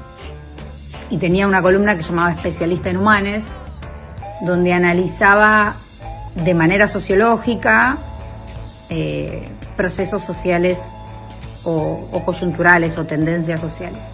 y 1.11 1.17
tenía 1.17 1.47
una 1.47 1.63
columna 1.63 1.97
que 1.97 2.03
llamaba 2.03 2.33
Especialista 2.33 2.91
en 2.91 2.99
Humanes, 2.99 3.45
donde 4.43 4.73
analizaba 4.73 5.77
de 6.35 6.55
manera 6.55 6.89
sociológica 6.89 7.97
eh, 8.91 9.49
procesos 9.77 10.23
sociales 10.23 10.79
o 11.65 12.23
coyunturales 12.25 12.99
o 12.99 13.05
tendencias 13.05 13.61
sociales. 13.61 14.12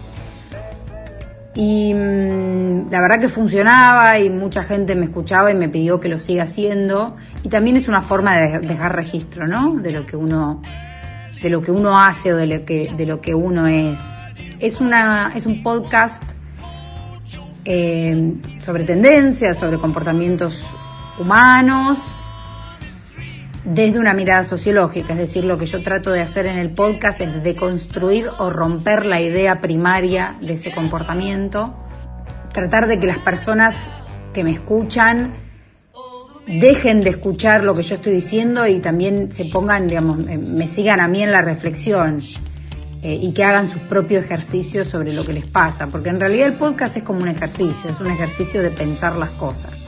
Y 1.55 1.93
mm, 1.93 2.91
la 2.91 3.01
verdad 3.01 3.19
que 3.19 3.27
funcionaba 3.27 4.19
y 4.19 4.29
mucha 4.29 4.63
gente 4.63 4.95
me 4.95 5.05
escuchaba 5.05 5.51
y 5.51 5.55
me 5.55 5.69
pidió 5.69 5.99
que 5.99 6.09
lo 6.09 6.19
siga 6.19 6.43
haciendo. 6.43 7.15
Y 7.43 7.49
también 7.49 7.75
es 7.75 7.87
una 7.87 8.01
forma 8.01 8.37
de 8.37 8.59
dejar 8.59 8.95
registro, 8.95 9.47
¿no? 9.47 9.75
De 9.75 9.91
lo 9.91 10.05
que 10.05 10.15
uno, 10.15 10.61
de 11.41 11.49
lo 11.49 11.61
que 11.61 11.71
uno 11.71 11.99
hace 11.99 12.33
o 12.33 12.37
de 12.37 12.47
lo 12.47 12.65
que, 12.65 12.93
de 12.95 13.05
lo 13.05 13.21
que 13.21 13.33
uno 13.33 13.67
es. 13.67 13.99
Es 14.59 14.79
una, 14.79 15.31
es 15.35 15.45
un 15.45 15.63
podcast 15.63 16.21
eh, 17.65 18.33
sobre 18.59 18.83
tendencias, 18.83 19.57
sobre 19.57 19.77
comportamientos 19.77 20.61
humanos, 21.19 21.99
desde 23.69 23.99
una 23.99 24.13
mirada 24.13 24.43
sociológica, 24.43 25.13
es 25.13 25.19
decir, 25.19 25.45
lo 25.45 25.59
que 25.59 25.67
yo 25.67 25.83
trato 25.83 26.11
de 26.11 26.21
hacer 26.21 26.47
en 26.47 26.57
el 26.57 26.71
podcast 26.71 27.21
es 27.21 27.43
deconstruir 27.43 28.27
o 28.39 28.49
romper 28.49 29.05
la 29.05 29.21
idea 29.21 29.61
primaria 29.61 30.37
de 30.41 30.53
ese 30.53 30.71
comportamiento, 30.71 31.75
tratar 32.51 32.87
de 32.87 32.99
que 32.99 33.05
las 33.05 33.19
personas 33.19 33.75
que 34.33 34.43
me 34.43 34.51
escuchan 34.51 35.33
dejen 36.47 37.01
de 37.01 37.11
escuchar 37.11 37.63
lo 37.63 37.75
que 37.75 37.83
yo 37.83 37.95
estoy 37.95 38.13
diciendo 38.13 38.65
y 38.65 38.79
también 38.79 39.31
se 39.31 39.45
pongan, 39.45 39.87
digamos, 39.87 40.17
me 40.17 40.65
sigan 40.65 40.99
a 40.99 41.07
mí 41.07 41.21
en 41.21 41.31
la 41.31 41.43
reflexión 41.43 42.21
eh, 43.03 43.19
y 43.21 43.31
que 43.33 43.43
hagan 43.43 43.67
sus 43.67 43.81
propios 43.83 44.25
ejercicios 44.25 44.87
sobre 44.87 45.13
lo 45.13 45.23
que 45.23 45.33
les 45.33 45.45
pasa, 45.45 45.85
porque 45.87 46.09
en 46.09 46.19
realidad 46.19 46.47
el 46.47 46.53
podcast 46.53 46.97
es 46.97 47.03
como 47.03 47.21
un 47.21 47.27
ejercicio, 47.27 47.91
es 47.91 47.99
un 47.99 48.09
ejercicio 48.09 48.63
de 48.63 48.71
pensar 48.71 49.15
las 49.15 49.29
cosas. 49.29 49.78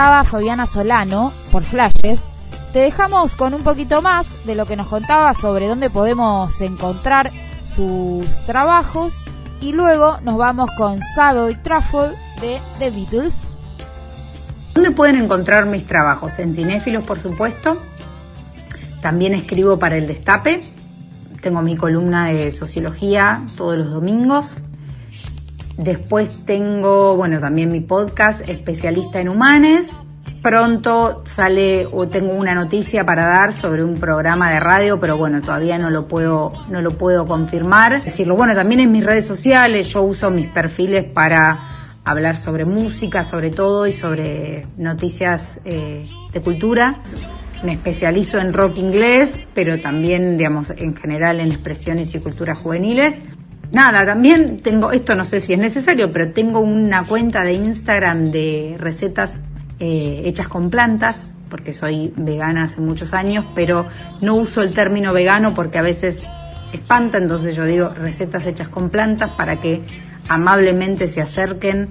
Fabiana 0.00 0.66
Solano 0.66 1.30
por 1.52 1.62
Flashes, 1.62 2.30
te 2.72 2.78
dejamos 2.78 3.36
con 3.36 3.52
un 3.52 3.62
poquito 3.62 4.00
más 4.00 4.46
de 4.46 4.54
lo 4.54 4.64
que 4.64 4.74
nos 4.74 4.88
contaba 4.88 5.34
sobre 5.34 5.68
dónde 5.68 5.90
podemos 5.90 6.58
encontrar 6.62 7.30
sus 7.66 8.40
trabajos 8.46 9.22
y 9.60 9.72
luego 9.72 10.18
nos 10.22 10.38
vamos 10.38 10.70
con 10.78 10.96
y 10.96 11.54
Truffle 11.56 12.16
de 12.40 12.58
The 12.78 12.90
Beatles. 12.90 13.54
¿Dónde 14.72 14.90
pueden 14.92 15.16
encontrar 15.16 15.66
mis 15.66 15.86
trabajos? 15.86 16.38
En 16.38 16.54
Cinéfilos, 16.54 17.04
por 17.04 17.20
supuesto. 17.20 17.76
También 19.02 19.34
escribo 19.34 19.78
para 19.78 19.98
El 19.98 20.06
Destape. 20.06 20.62
Tengo 21.42 21.60
mi 21.60 21.76
columna 21.76 22.28
de 22.28 22.52
sociología 22.52 23.42
todos 23.54 23.76
los 23.76 23.90
domingos. 23.90 24.60
Después 25.80 26.44
tengo, 26.44 27.16
bueno, 27.16 27.40
también 27.40 27.72
mi 27.72 27.80
podcast 27.80 28.46
especialista 28.46 29.18
en 29.18 29.30
humanes. 29.30 29.90
Pronto 30.42 31.24
sale 31.26 31.86
o 31.90 32.06
tengo 32.06 32.34
una 32.34 32.54
noticia 32.54 33.06
para 33.06 33.24
dar 33.24 33.54
sobre 33.54 33.82
un 33.82 33.94
programa 33.94 34.50
de 34.52 34.60
radio, 34.60 35.00
pero 35.00 35.16
bueno, 35.16 35.40
todavía 35.40 35.78
no 35.78 35.88
lo 35.88 36.06
puedo, 36.06 36.52
no 36.68 36.82
lo 36.82 36.90
puedo 36.90 37.24
confirmar. 37.24 38.04
Decirlo, 38.04 38.36
bueno, 38.36 38.54
también 38.54 38.80
en 38.80 38.92
mis 38.92 39.02
redes 39.02 39.24
sociales 39.24 39.88
yo 39.88 40.02
uso 40.02 40.30
mis 40.30 40.48
perfiles 40.48 41.04
para 41.04 41.98
hablar 42.04 42.36
sobre 42.36 42.66
música, 42.66 43.24
sobre 43.24 43.48
todo, 43.48 43.86
y 43.86 43.94
sobre 43.94 44.66
noticias 44.76 45.60
eh, 45.64 46.04
de 46.30 46.40
cultura. 46.42 47.00
Me 47.64 47.72
especializo 47.72 48.38
en 48.38 48.52
rock 48.52 48.76
inglés, 48.76 49.40
pero 49.54 49.80
también, 49.80 50.36
digamos, 50.36 50.74
en 50.76 50.94
general 50.94 51.40
en 51.40 51.52
expresiones 51.52 52.14
y 52.14 52.18
culturas 52.18 52.58
juveniles 52.58 53.22
nada, 53.72 54.04
también 54.04 54.60
tengo, 54.60 54.92
esto 54.92 55.14
no 55.14 55.24
sé 55.24 55.40
si 55.40 55.52
es 55.52 55.58
necesario, 55.58 56.12
pero 56.12 56.32
tengo 56.32 56.60
una 56.60 57.04
cuenta 57.04 57.44
de 57.44 57.54
Instagram 57.54 58.26
de 58.26 58.76
recetas 58.78 59.38
eh, 59.78 60.22
hechas 60.24 60.48
con 60.48 60.70
plantas, 60.70 61.34
porque 61.48 61.72
soy 61.72 62.12
vegana 62.16 62.64
hace 62.64 62.80
muchos 62.80 63.12
años, 63.12 63.44
pero 63.54 63.86
no 64.20 64.34
uso 64.34 64.62
el 64.62 64.72
término 64.72 65.12
vegano 65.12 65.54
porque 65.54 65.78
a 65.78 65.82
veces 65.82 66.26
espanta, 66.72 67.18
entonces 67.18 67.56
yo 67.56 67.64
digo 67.64 67.88
recetas 67.90 68.46
hechas 68.46 68.68
con 68.68 68.90
plantas 68.90 69.32
para 69.32 69.60
que 69.60 69.82
amablemente 70.28 71.08
se 71.08 71.20
acerquen 71.20 71.88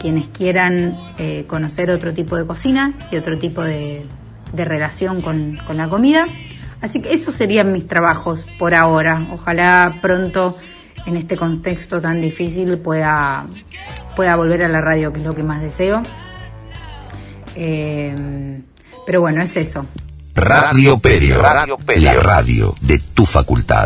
quienes 0.00 0.28
quieran 0.28 0.96
eh, 1.18 1.44
conocer 1.46 1.90
otro 1.90 2.14
tipo 2.14 2.36
de 2.36 2.46
cocina 2.46 2.94
y 3.10 3.16
otro 3.16 3.38
tipo 3.38 3.62
de, 3.62 4.04
de 4.52 4.64
relación 4.64 5.20
con, 5.20 5.58
con 5.66 5.76
la 5.76 5.88
comida. 5.88 6.26
Así 6.80 7.00
que 7.00 7.12
esos 7.12 7.34
serían 7.34 7.70
mis 7.70 7.86
trabajos 7.86 8.44
por 8.58 8.74
ahora. 8.74 9.28
Ojalá 9.32 9.98
pronto 10.02 10.56
en 11.06 11.16
este 11.16 11.36
contexto 11.36 12.00
tan 12.00 12.20
difícil 12.20 12.78
pueda, 12.78 13.46
pueda 14.16 14.36
volver 14.36 14.62
a 14.64 14.68
la 14.68 14.80
radio, 14.80 15.12
que 15.12 15.20
es 15.20 15.24
lo 15.24 15.34
que 15.34 15.42
más 15.42 15.60
deseo. 15.60 16.02
Eh, 17.56 18.60
pero 19.06 19.20
bueno, 19.20 19.42
es 19.42 19.56
eso. 19.56 19.86
Radio 20.34 20.98
Perio, 20.98 21.42
radio 21.42 21.76
Perio, 21.76 22.14
la 22.14 22.20
radio 22.20 22.74
de 22.80 22.98
tu 22.98 23.26
facultad. 23.26 23.84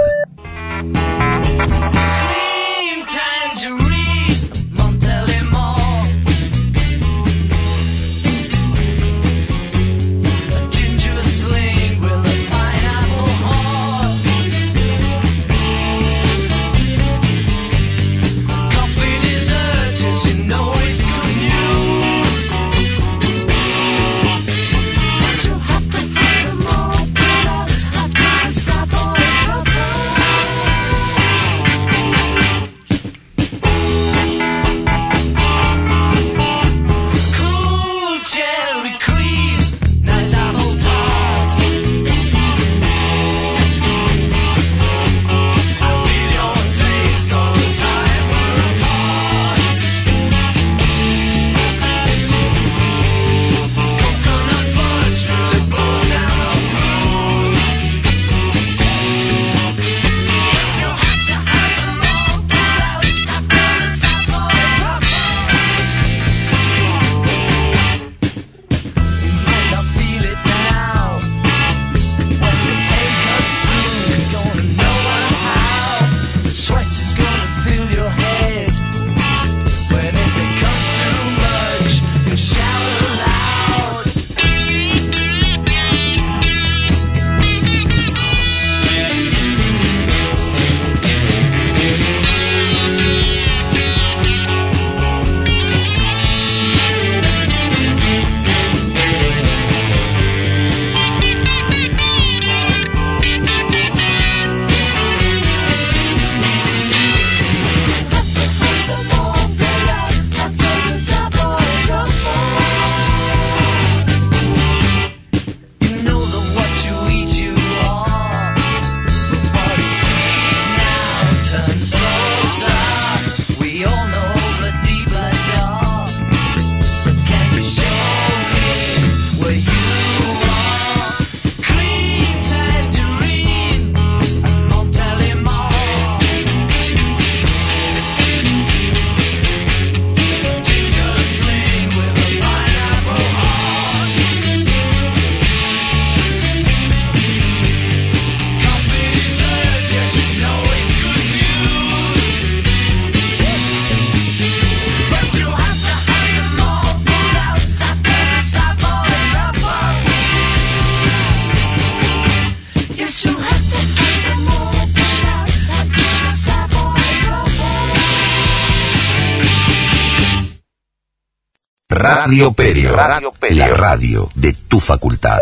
Radio 172.27 172.53
Perio. 172.53 172.97
Radio 172.97 173.31
Perio. 173.31 173.57
La 173.57 173.69
radio 173.69 174.29
de 174.35 174.53
tu 174.53 174.81
facultad. 174.81 175.39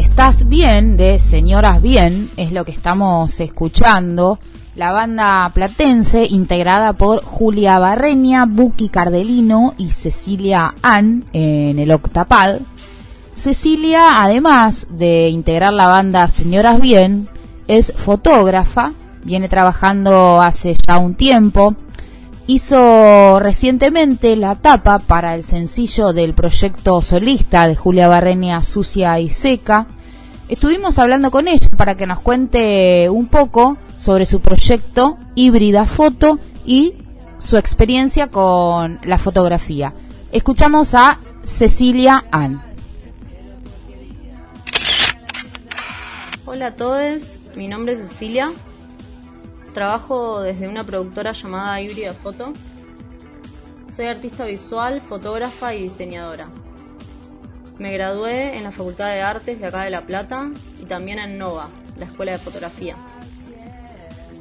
Estás 0.00 0.48
bien 0.48 0.96
de 0.96 1.20
Señoras 1.20 1.82
Bien 1.82 2.30
es 2.38 2.52
lo 2.52 2.64
que 2.64 2.72
estamos 2.72 3.38
escuchando. 3.38 4.38
La 4.74 4.92
banda 4.92 5.50
platense 5.52 6.24
integrada 6.24 6.94
por 6.94 7.22
Julia 7.22 7.78
Barreña, 7.78 8.46
Buki 8.46 8.88
Cardelino 8.88 9.74
y 9.76 9.90
Cecilia 9.90 10.74
Ann 10.80 11.26
en 11.34 11.78
el 11.78 11.90
octapad. 11.90 12.60
Cecilia, 13.34 14.22
además 14.22 14.86
de 14.88 15.28
integrar 15.28 15.74
la 15.74 15.88
banda 15.88 16.28
Señoras 16.28 16.80
Bien, 16.80 17.28
es 17.68 17.92
fotógrafa, 17.94 18.94
viene 19.22 19.50
trabajando 19.50 20.40
hace 20.40 20.78
ya 20.88 20.96
un 20.96 21.14
tiempo. 21.14 21.76
Hizo 22.52 23.38
recientemente 23.38 24.34
la 24.34 24.56
tapa 24.56 24.98
para 24.98 25.36
el 25.36 25.44
sencillo 25.44 26.12
del 26.12 26.34
proyecto 26.34 27.00
solista 27.00 27.68
de 27.68 27.76
Julia 27.76 28.08
Barreña 28.08 28.64
Sucia 28.64 29.20
y 29.20 29.30
Seca. 29.30 29.86
Estuvimos 30.48 30.98
hablando 30.98 31.30
con 31.30 31.46
ella 31.46 31.68
para 31.76 31.96
que 31.96 32.08
nos 32.08 32.18
cuente 32.18 33.08
un 33.08 33.28
poco 33.28 33.76
sobre 33.98 34.26
su 34.26 34.40
proyecto 34.40 35.16
Híbrida 35.36 35.86
Foto 35.86 36.40
y 36.66 36.94
su 37.38 37.56
experiencia 37.56 38.26
con 38.26 38.98
la 39.04 39.18
fotografía. 39.18 39.92
Escuchamos 40.32 40.96
a 40.96 41.20
Cecilia 41.44 42.24
Ann. 42.32 42.60
Hola 46.46 46.66
a 46.66 46.74
todos, 46.74 47.38
mi 47.54 47.68
nombre 47.68 47.92
es 47.92 48.00
Cecilia. 48.08 48.50
Trabajo 49.80 50.42
desde 50.42 50.68
una 50.68 50.84
productora 50.84 51.32
llamada 51.32 51.80
Híbrida 51.80 52.12
Foto. 52.12 52.52
Soy 53.90 54.08
artista 54.08 54.44
visual, 54.44 55.00
fotógrafa 55.00 55.74
y 55.74 55.84
diseñadora. 55.84 56.48
Me 57.78 57.90
gradué 57.94 58.58
en 58.58 58.64
la 58.64 58.72
Facultad 58.72 59.06
de 59.06 59.22
Artes 59.22 59.58
de 59.58 59.66
acá 59.66 59.84
de 59.84 59.90
La 59.90 60.02
Plata 60.02 60.50
y 60.82 60.84
también 60.84 61.18
en 61.18 61.38
Nova, 61.38 61.68
la 61.96 62.04
Escuela 62.04 62.32
de 62.32 62.38
Fotografía. 62.38 62.94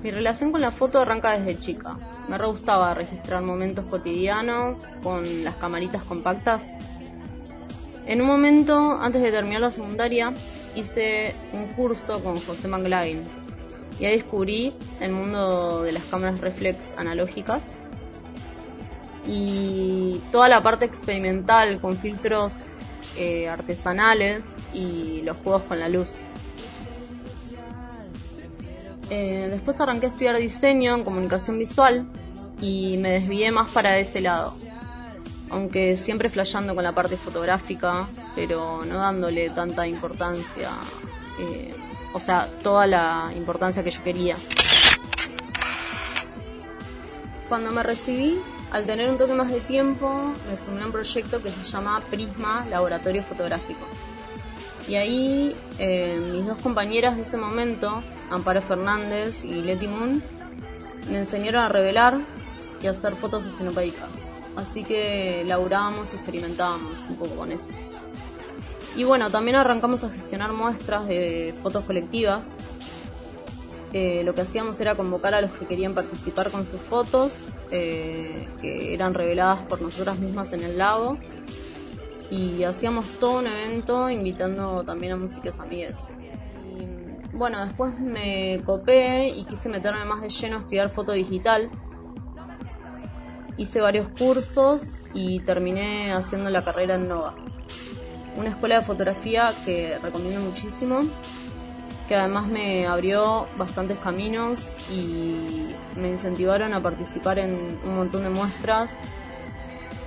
Mi 0.03 0.11
relación 0.11 0.51
con 0.51 0.59
la 0.59 0.71
foto 0.71 0.99
arranca 0.99 1.39
desde 1.39 1.57
chica. 1.57 1.95
Me 2.27 2.37
re 2.37 2.47
gustaba 2.47 2.93
registrar 2.93 3.41
momentos 3.41 3.85
cotidianos 3.85 4.91
con 5.01 5.45
las 5.45 5.55
camaritas 5.55 6.03
compactas. 6.03 6.73
En 8.05 8.19
un 8.19 8.27
momento, 8.27 8.99
antes 8.99 9.21
de 9.21 9.31
terminar 9.31 9.61
la 9.61 9.71
secundaria, 9.71 10.33
hice 10.75 11.33
un 11.53 11.67
curso 11.67 12.21
con 12.21 12.41
José 12.41 12.67
Manglain 12.67 13.38
y 13.99 14.05
ahí 14.05 14.15
descubrí 14.15 14.73
el 15.01 15.11
mundo 15.11 15.83
de 15.83 15.91
las 15.91 16.03
cámaras 16.03 16.39
reflex 16.39 16.93
analógicas 16.97 17.71
y 19.27 20.21
toda 20.31 20.49
la 20.49 20.63
parte 20.63 20.85
experimental 20.85 21.79
con 21.81 21.97
filtros 21.97 22.63
eh, 23.17 23.49
artesanales 23.49 24.41
y 24.73 25.21
los 25.23 25.37
juegos 25.37 25.63
con 25.63 25.79
la 25.79 25.89
luz. 25.89 26.23
Eh, 29.09 29.47
después 29.51 29.79
arranqué 29.81 30.05
a 30.05 30.09
estudiar 30.09 30.37
diseño 30.37 30.95
en 30.95 31.03
comunicación 31.03 31.57
visual 31.57 32.05
y 32.61 32.97
me 32.97 33.11
desvié 33.11 33.51
más 33.51 33.69
para 33.71 33.97
ese 33.97 34.21
lado. 34.21 34.55
Aunque 35.49 35.97
siempre 35.97 36.29
flasheando 36.29 36.75
con 36.75 36.83
la 36.83 36.93
parte 36.93 37.17
fotográfica, 37.17 38.07
pero 38.35 38.85
no 38.85 38.99
dándole 38.99 39.49
tanta 39.49 39.87
importancia, 39.87 40.69
eh, 41.39 41.73
o 42.13 42.19
sea, 42.19 42.49
toda 42.63 42.87
la 42.87 43.31
importancia 43.35 43.83
que 43.83 43.91
yo 43.91 44.03
quería. 44.03 44.35
Cuando 47.47 47.71
me 47.71 47.81
recibí, 47.83 48.39
al 48.71 48.85
tener 48.85 49.09
un 49.09 49.17
toque 49.17 49.33
más 49.33 49.49
de 49.49 49.59
tiempo, 49.61 50.33
me 50.47 50.55
sumé 50.55 50.83
a 50.83 50.85
un 50.85 50.91
proyecto 50.91 51.41
que 51.41 51.49
se 51.49 51.63
llama 51.63 52.03
Prisma 52.09 52.65
Laboratorio 52.69 53.23
Fotográfico. 53.23 53.87
Y 54.87 54.95
ahí 54.95 55.55
eh, 55.77 56.19
mis 56.31 56.45
dos 56.45 56.57
compañeras 56.59 57.15
de 57.15 57.23
ese 57.23 57.37
momento, 57.37 58.03
Amparo 58.29 58.61
Fernández 58.61 59.43
y 59.43 59.61
Leti 59.61 59.87
Moon, 59.87 60.21
me 61.09 61.19
enseñaron 61.19 61.63
a 61.63 61.69
revelar 61.69 62.17
y 62.81 62.87
a 62.87 62.91
hacer 62.91 63.15
fotos 63.15 63.45
estenopédicas. 63.45 64.29
Así 64.55 64.83
que 64.83 65.43
laburábamos 65.45 66.13
y 66.13 66.15
experimentábamos 66.15 67.05
un 67.09 67.15
poco 67.15 67.35
con 67.35 67.51
eso. 67.51 67.73
Y 68.99 69.05
bueno, 69.05 69.31
también 69.31 69.55
arrancamos 69.55 70.03
a 70.03 70.09
gestionar 70.09 70.51
muestras 70.51 71.07
de 71.07 71.55
fotos 71.63 71.85
colectivas 71.85 72.51
eh, 73.93 74.23
lo 74.23 74.35
que 74.35 74.41
hacíamos 74.41 74.79
era 74.81 74.95
convocar 74.95 75.33
a 75.33 75.41
los 75.41 75.51
que 75.51 75.65
querían 75.65 75.93
participar 75.93 76.51
con 76.51 76.65
sus 76.65 76.81
fotos, 76.81 77.47
eh, 77.71 78.47
que 78.61 78.93
eran 78.93 79.13
reveladas 79.15 79.63
por 79.63 79.81
nosotras 79.81 80.19
mismas 80.19 80.53
en 80.53 80.63
el 80.63 80.77
lago. 80.77 81.17
Y 82.29 82.63
hacíamos 82.63 83.07
todo 83.19 83.39
un 83.39 83.47
evento 83.47 84.09
invitando 84.09 84.83
también 84.83 85.13
a 85.13 85.15
músicas 85.15 85.59
amigas. 85.59 86.09
Y, 86.77 87.35
bueno, 87.35 87.65
después 87.65 87.97
me 87.99 88.61
copé 88.63 89.29
y 89.29 89.45
quise 89.45 89.69
meterme 89.69 90.05
más 90.05 90.21
de 90.21 90.29
lleno 90.29 90.57
a 90.57 90.59
estudiar 90.59 90.89
foto 90.89 91.13
digital. 91.13 91.71
Hice 93.57 93.81
varios 93.81 94.09
cursos 94.09 94.99
y 95.13 95.39
terminé 95.39 96.11
haciendo 96.11 96.49
la 96.49 96.63
carrera 96.63 96.95
en 96.95 97.07
Nova. 97.07 97.35
Una 98.35 98.49
escuela 98.49 98.75
de 98.75 98.81
fotografía 98.81 99.53
que 99.65 99.97
recomiendo 99.99 100.39
muchísimo 100.39 101.01
que 102.09 102.15
además 102.15 102.47
me 102.47 102.87
abrió 102.87 103.47
bastantes 103.55 103.99
caminos 103.99 104.75
y 104.91 105.75
me 105.95 106.09
incentivaron 106.09 106.73
a 106.73 106.81
participar 106.81 107.37
en 107.37 107.77
un 107.85 107.95
montón 107.95 108.23
de 108.23 108.31
muestras, 108.31 108.97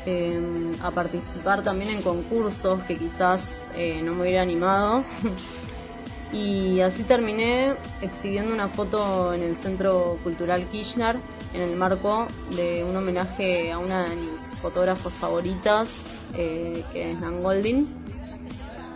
em, 0.04 0.72
a 0.82 0.90
participar 0.90 1.62
también 1.62 1.90
en 1.90 2.02
concursos 2.02 2.82
que 2.88 2.98
quizás 2.98 3.70
eh, 3.76 4.02
no 4.02 4.14
me 4.14 4.22
hubiera 4.22 4.42
animado. 4.42 5.04
y 6.32 6.80
así 6.80 7.04
terminé 7.04 7.74
exhibiendo 8.00 8.52
una 8.52 8.66
foto 8.66 9.32
en 9.32 9.44
el 9.44 9.54
Centro 9.54 10.18
Cultural 10.24 10.66
Kirchner 10.66 11.18
en 11.54 11.62
el 11.62 11.76
marco 11.76 12.26
de 12.56 12.82
un 12.82 12.96
homenaje 12.96 13.70
a 13.70 13.78
una 13.78 14.08
de 14.08 14.16
mis 14.16 14.42
fotógrafas 14.61 15.12
favoritas, 15.12 15.88
eh, 16.35 16.82
que 16.92 17.12
es 17.12 17.20
Nan 17.20 17.42
Goldin, 17.42 18.02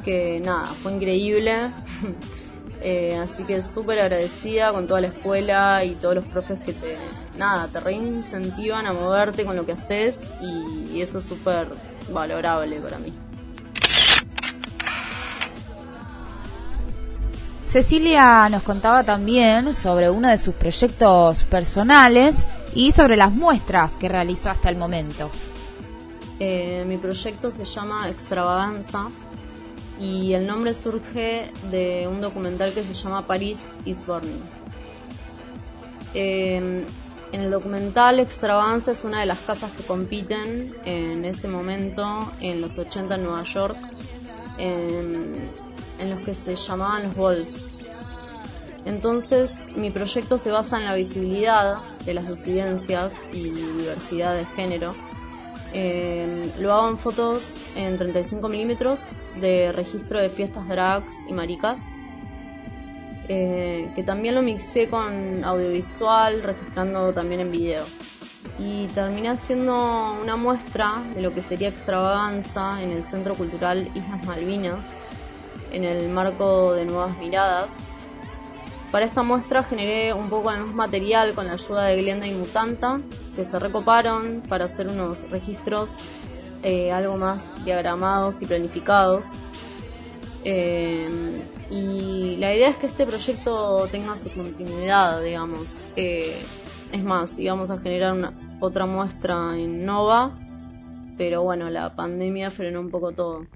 que 0.07 0.41
nada, 0.41 0.73
fue 0.83 0.93
increíble. 0.93 1.73
Eh, 2.83 3.17
así 3.17 3.43
que 3.45 3.63
súper 3.63 3.99
agradecida 3.99 4.71
con 4.71 4.87
toda 4.87 5.01
la 5.01 5.07
escuela 5.09 5.83
y 5.83 5.95
todos 5.95 6.15
los 6.15 6.27
profes 6.27 6.61
que 6.61 6.75
te, 6.75 6.99
nada, 7.37 7.67
te 7.69 7.81
reincentivan 7.81 8.87
a 8.87 8.93
moverte 8.93 9.47
con 9.47 9.57
lo 9.57 9.65
que 9.65 9.73
haces 9.73 10.21
y, 10.43 11.01
eso 11.01 11.19
es 11.19 11.25
súper 11.25 11.69
valorable 12.13 12.79
para 12.79 12.99
mí. 12.99 13.13
Cecilia 17.65 18.49
nos 18.51 18.63
contaba 18.63 19.03
también 19.03 19.75
sobre 19.75 20.11
uno 20.11 20.29
de 20.29 20.39
sus 20.39 20.55
proyectos 20.55 21.45
personales 21.45 22.37
y 22.75 22.93
sobre 22.93 23.17
las 23.17 23.33
muestras 23.33 23.93
que 23.97 24.09
realizó 24.09 24.51
hasta 24.51 24.69
el 24.69 24.77
momento. 24.77 25.31
Eh, 26.39 26.85
mi 26.87 26.99
proyecto 26.99 27.51
se 27.51 27.65
llama 27.65 28.09
Extravaganza 28.11 29.09
y 29.99 30.35
el 30.35 30.47
nombre 30.47 30.75
surge 30.75 31.51
de 31.71 32.07
un 32.09 32.21
documental 32.21 32.73
que 32.73 32.85
se 32.85 32.93
llama 32.93 33.27
Paris 33.27 33.75
is 33.85 34.05
Burning. 34.07 34.43
Em, 36.15 36.85
en 37.33 37.41
el 37.41 37.51
documental 37.51 38.21
Extravaganza 38.21 38.93
es 38.93 39.05
una 39.05 39.21
de 39.21 39.27
las 39.27 39.39
casas 39.41 39.73
que 39.73 39.83
compiten 39.83 40.75
en 40.85 41.25
ese 41.25 41.49
momento 41.49 42.31
en 42.41 42.61
los 42.61 42.79
80 42.79 43.17
en 43.17 43.23
Nueva 43.23 43.43
York, 43.43 43.77
en, 44.59 45.51
en 45.99 46.11
los 46.11 46.21
que 46.21 46.35
se 46.35 46.57
llamaban 46.57 47.05
los 47.05 47.17
Balls. 47.17 47.65
Entonces 48.85 49.69
mi 49.75 49.91
proyecto 49.91 50.39
se 50.39 50.51
basa 50.51 50.79
en 50.79 50.85
la 50.85 50.95
visibilidad 50.95 51.79
de 52.05 52.15
las 52.15 52.29
disidencias 52.29 53.15
y 53.33 53.51
diversidad 53.51 54.37
de 54.37 54.47
género 54.47 54.95
eh, 55.73 56.53
lo 56.59 56.73
hago 56.73 56.89
en 56.89 56.99
fotos 56.99 57.67
en 57.75 57.99
35 57.99 58.49
milímetros 58.49 59.09
de 59.41 59.73
registro 59.73 60.21
de 60.21 60.29
fiestas 60.29 60.67
drags 60.69 61.15
y 61.29 61.33
maricas. 61.33 61.81
eh, 63.29 63.91
que 63.97 64.05
también 64.05 64.37
lo 64.37 64.43
mixé 64.43 64.89
con 64.89 65.43
audiovisual, 65.45 66.45
registrando 66.45 67.13
también 67.13 67.41
en 67.41 67.51
video. 67.51 67.85
Y 68.59 68.87
terminé 68.95 69.31
haciendo 69.31 70.17
una 70.23 70.37
muestra 70.37 71.03
de 71.15 71.23
lo 71.23 71.33
que 71.33 71.43
sería 71.43 71.69
extravaganza 71.69 72.81
en 72.83 72.93
el 72.93 73.03
Centro 73.03 73.35
Cultural 73.35 73.91
Islas 73.95 74.25
Malvinas, 74.25 74.87
en 75.73 75.85
el 75.85 76.09
marco 76.09 76.73
de 76.75 76.85
Nuevas 76.85 77.19
Miradas. 77.19 77.77
Para 78.93 79.05
esta 79.05 79.23
muestra 79.23 79.63
generé 79.63 80.13
un 80.13 80.31
poco 80.31 80.51
de 80.51 80.59
más 80.59 80.75
material 80.75 81.35
con 81.35 81.47
la 81.47 81.55
ayuda 81.55 81.85
de 81.85 82.01
Glenda 82.03 82.27
y 82.27 82.33
Mutanta, 82.33 83.01
que 83.35 83.45
se 83.45 83.59
recoparon 83.59 84.43
para 84.49 84.67
hacer 84.67 84.89
unos 84.89 85.29
registros 85.31 85.95
eh, 86.63 86.93
algo 86.93 87.17
más 87.17 87.53
diagramados 87.65 88.41
y 88.43 88.47
planificados. 88.47 89.27
Eh, 90.45 91.11
y 91.71 92.37
la 92.39 92.55
idea 92.55 92.69
es 92.69 92.77
que 92.77 92.87
este 92.87 93.05
proyecto 93.07 93.89
tenga 93.91 94.17
su 94.17 94.33
continuidad, 94.33 95.23
digamos. 95.23 95.89
Eh, 95.97 96.41
es 96.93 97.03
más, 97.03 97.39
íbamos 97.39 97.71
a 97.71 97.79
generar 97.79 98.13
una, 98.13 98.33
otra 98.61 98.87
muestra 98.87 99.57
en 99.57 99.85
Nova, 99.85 100.39
pero 101.19 101.43
bueno, 101.43 101.69
la 101.71 101.95
pandemia 101.97 102.51
frenó 102.51 102.81
un 102.81 102.91
poco 102.91 103.13
todo. 103.13 103.47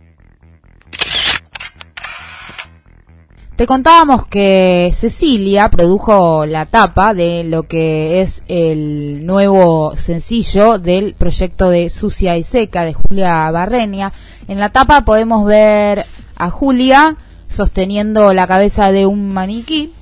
Te 3.60 3.66
contábamos 3.66 4.26
que 4.26 4.90
Cecilia 4.94 5.68
produjo 5.68 6.46
la 6.46 6.64
tapa 6.64 7.12
de 7.12 7.44
lo 7.44 7.64
que 7.64 8.22
es 8.22 8.42
el 8.48 9.26
nuevo 9.26 9.94
sencillo 9.98 10.78
del 10.78 11.12
proyecto 11.12 11.68
de 11.68 11.90
Sucia 11.90 12.38
y 12.38 12.42
Seca 12.42 12.86
de 12.86 12.94
Julia 12.94 13.50
Barrenia. 13.50 14.14
En 14.48 14.60
la 14.60 14.70
tapa 14.70 15.04
podemos 15.04 15.44
ver 15.44 16.06
a 16.36 16.48
Julia 16.48 17.18
sosteniendo 17.48 18.32
la 18.32 18.46
cabeza 18.46 18.92
de 18.92 19.04
un 19.04 19.30
maniquí. 19.34 19.92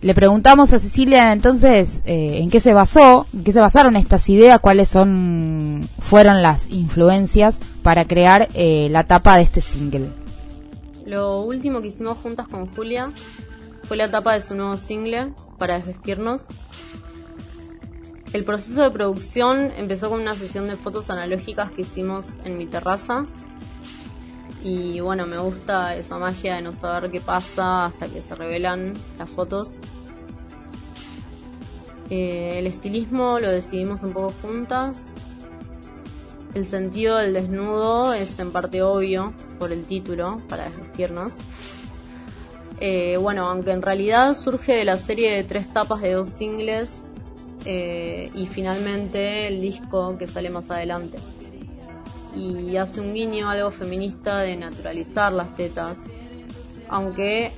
Le 0.00 0.14
preguntamos 0.14 0.72
a 0.72 0.78
Cecilia 0.78 1.32
entonces 1.32 2.02
eh, 2.06 2.38
en 2.40 2.50
qué 2.50 2.60
se 2.60 2.72
basó, 2.72 3.26
en 3.34 3.42
qué 3.42 3.52
se 3.52 3.60
basaron 3.60 3.96
estas 3.96 4.28
ideas, 4.28 4.60
cuáles 4.60 4.88
son 4.88 5.88
fueron 5.98 6.40
las 6.40 6.70
influencias 6.70 7.58
para 7.82 8.04
crear 8.04 8.48
eh, 8.54 8.86
la 8.92 9.02
tapa 9.02 9.38
de 9.38 9.42
este 9.42 9.60
single. 9.60 10.21
Lo 11.04 11.40
último 11.40 11.80
que 11.80 11.88
hicimos 11.88 12.18
juntas 12.18 12.46
con 12.48 12.72
Julia 12.74 13.10
fue 13.84 13.96
la 13.96 14.10
tapa 14.10 14.34
de 14.34 14.40
su 14.40 14.54
nuevo 14.54 14.78
single, 14.78 15.32
Para 15.58 15.78
desvestirnos. 15.78 16.48
El 18.32 18.44
proceso 18.44 18.82
de 18.82 18.90
producción 18.90 19.72
empezó 19.76 20.08
con 20.08 20.20
una 20.20 20.34
sesión 20.34 20.66
de 20.66 20.76
fotos 20.76 21.10
analógicas 21.10 21.70
que 21.70 21.82
hicimos 21.82 22.34
en 22.44 22.56
mi 22.56 22.66
terraza. 22.66 23.26
Y 24.62 25.00
bueno, 25.00 25.26
me 25.26 25.38
gusta 25.38 25.96
esa 25.96 26.18
magia 26.18 26.54
de 26.54 26.62
no 26.62 26.72
saber 26.72 27.10
qué 27.10 27.20
pasa 27.20 27.86
hasta 27.86 28.08
que 28.08 28.22
se 28.22 28.34
revelan 28.34 28.94
las 29.18 29.28
fotos. 29.28 29.78
Eh, 32.10 32.58
el 32.58 32.66
estilismo 32.66 33.38
lo 33.38 33.50
decidimos 33.50 34.02
un 34.02 34.12
poco 34.12 34.34
juntas 34.42 35.11
el 36.54 36.66
sentido 36.66 37.16
del 37.16 37.32
desnudo 37.32 38.12
es 38.12 38.38
en 38.38 38.52
parte 38.52 38.82
obvio 38.82 39.32
por 39.58 39.72
el 39.72 39.84
título, 39.84 40.42
para 40.48 40.64
desvestirnos. 40.64 41.38
Eh, 42.80 43.16
bueno, 43.16 43.48
aunque 43.48 43.70
en 43.70 43.80
realidad 43.80 44.36
surge 44.36 44.72
de 44.72 44.84
la 44.84 44.98
serie 44.98 45.32
de 45.32 45.44
tres 45.44 45.72
tapas 45.72 46.02
de 46.02 46.12
dos 46.12 46.30
singles 46.30 47.14
eh, 47.64 48.30
y 48.34 48.46
finalmente 48.46 49.46
el 49.46 49.60
disco 49.60 50.18
que 50.18 50.26
sale 50.26 50.50
más 50.50 50.70
adelante. 50.70 51.18
Y 52.34 52.76
hace 52.76 53.00
un 53.00 53.14
guiño 53.14 53.48
algo 53.48 53.70
feminista 53.70 54.40
de 54.40 54.56
naturalizar 54.56 55.32
las 55.32 55.54
tetas, 55.54 56.10
aunque 56.88 57.52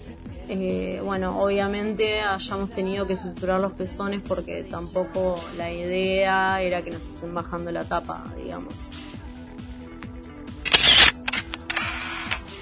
eh, 0.48 1.00
bueno, 1.02 1.42
obviamente 1.42 2.20
hayamos 2.20 2.70
tenido 2.70 3.07
que 3.07 3.16
censurar 3.16 3.61
los 3.61 3.72
pezones 3.72 4.20
porque 4.26 4.64
tampoco 4.64 5.42
la 5.57 5.72
idea 5.72 6.61
era 6.61 6.83
que 6.83 6.90
nos 6.90 7.02
estén 7.02 7.33
bajando 7.33 7.72
la 7.72 7.85
tapa, 7.85 8.24
digamos. 8.42 8.90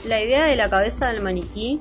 La 0.04 0.20
idea 0.20 0.44
de 0.46 0.56
la 0.56 0.68
cabeza 0.68 1.08
del 1.08 1.22
maniquí 1.22 1.80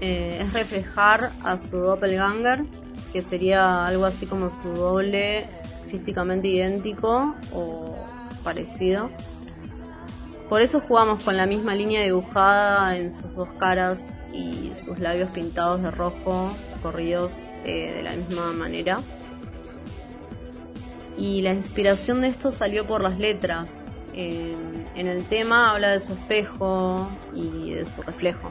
eh, 0.00 0.42
es 0.42 0.52
reflejar 0.52 1.32
a 1.42 1.58
su 1.58 1.78
doppelganger, 1.78 2.64
que 3.12 3.22
sería 3.22 3.86
algo 3.86 4.04
así 4.04 4.26
como 4.26 4.50
su 4.50 4.68
doble 4.68 5.46
físicamente 5.88 6.48
idéntico 6.48 7.34
o 7.52 7.94
parecido. 8.42 9.10
Por 10.48 10.60
eso 10.60 10.80
jugamos 10.80 11.22
con 11.22 11.36
la 11.36 11.46
misma 11.46 11.74
línea 11.74 12.02
dibujada 12.02 12.96
en 12.96 13.10
sus 13.10 13.34
dos 13.34 13.48
caras 13.58 14.23
y 14.34 14.72
sus 14.74 14.98
labios 14.98 15.30
pintados 15.30 15.82
de 15.82 15.90
rojo, 15.90 16.54
corridos 16.82 17.50
eh, 17.64 17.92
de 17.96 18.02
la 18.02 18.16
misma 18.16 18.52
manera. 18.52 19.00
Y 21.16 21.42
la 21.42 21.52
inspiración 21.52 22.20
de 22.20 22.28
esto 22.28 22.50
salió 22.50 22.86
por 22.86 23.02
las 23.02 23.18
letras. 23.18 23.92
en 24.12 25.08
el 25.08 25.24
tema 25.24 25.72
habla 25.72 25.90
de 25.90 26.00
su 26.00 26.12
espejo 26.12 27.08
y 27.34 27.72
de 27.72 27.86
su 27.86 28.02
reflejo. 28.02 28.50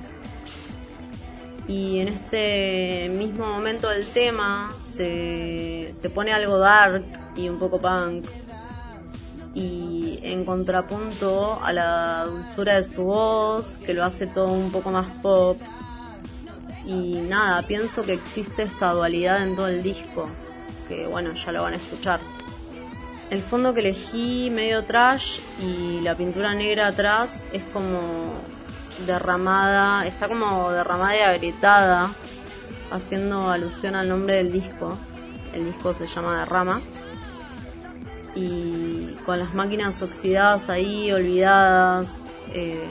Y 1.68 2.00
en 2.00 2.10
este 2.10 3.10
mismo 3.10 3.46
momento 3.46 3.90
del 3.90 4.06
tema 4.08 4.76
se, 4.82 5.90
se 5.94 6.10
pone 6.10 6.34
algo 6.34 6.58
dark 6.58 7.06
y 7.36 7.48
un 7.48 7.58
poco 7.60 7.80
punk. 7.80 8.26
Y 9.54 10.20
en 10.24 10.46
contrapunto 10.46 11.60
a 11.62 11.72
la 11.74 12.26
dulzura 12.26 12.76
de 12.76 12.84
su 12.84 13.04
voz, 13.04 13.78
que 13.78 13.94
lo 13.94 14.04
hace 14.04 14.28
todo 14.28 14.52
un 14.52 14.72
poco 14.72 14.92
más 14.92 15.08
pop. 15.18 15.60
Y 16.86 17.22
nada, 17.28 17.62
pienso 17.62 18.04
que 18.04 18.14
existe 18.14 18.64
esta 18.64 18.92
dualidad 18.92 19.44
en 19.44 19.56
todo 19.56 19.68
el 19.68 19.84
disco, 19.84 20.28
que 20.88 21.08
bueno, 21.08 21.34
ya 21.34 21.52
lo 21.52 21.64
van 21.64 21.74
a 21.74 21.78
escuchar. 21.78 22.20
El 23.30 23.42
fondo 23.42 23.74
que 23.74 23.80
elegí, 23.80 24.50
medio 24.50 24.84
trash, 24.84 25.40
y 25.60 26.02
la 26.02 26.16
pintura 26.16 26.54
negra 26.54 26.88
atrás 26.88 27.46
es 27.54 27.64
como 27.64 28.34
derramada, 29.08 30.06
está 30.06 30.28
como 30.28 30.72
derramada 30.72 31.18
y 31.18 31.22
agrietada, 31.22 32.12
haciendo 32.92 33.50
alusión 33.50 33.96
al 33.96 34.10
nombre 34.10 34.36
del 34.36 34.52
disco. 34.52 34.98
El 35.54 35.66
disco 35.66 35.94
se 35.94 36.06
llama 36.06 36.40
Derrama. 36.40 36.82
Y 38.36 38.83
con 39.26 39.40
las 39.40 39.54
máquinas 39.54 40.02
oxidadas 40.02 40.70
ahí, 40.70 41.12
olvidadas. 41.12 42.26
Eh, 42.54 42.88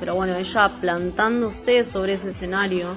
pero 0.00 0.14
bueno, 0.14 0.34
ella 0.34 0.68
plantándose 0.80 1.84
sobre 1.84 2.14
ese 2.14 2.30
escenario 2.30 2.96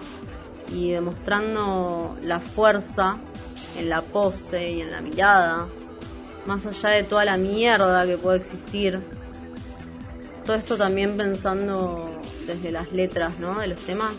y 0.73 0.91
demostrando 0.91 2.17
la 2.23 2.39
fuerza 2.39 3.17
en 3.77 3.89
la 3.89 4.01
pose 4.01 4.71
y 4.71 4.81
en 4.81 4.91
la 4.91 5.01
mirada, 5.01 5.67
más 6.45 6.65
allá 6.65 6.89
de 6.89 7.03
toda 7.03 7.25
la 7.25 7.37
mierda 7.37 8.05
que 8.05 8.17
puede 8.17 8.37
existir. 8.37 8.99
Todo 10.45 10.55
esto 10.55 10.77
también 10.77 11.17
pensando 11.17 12.09
desde 12.47 12.71
las 12.71 12.91
letras, 12.91 13.37
¿no? 13.39 13.59
De 13.59 13.67
los 13.67 13.79
temas. 13.81 14.13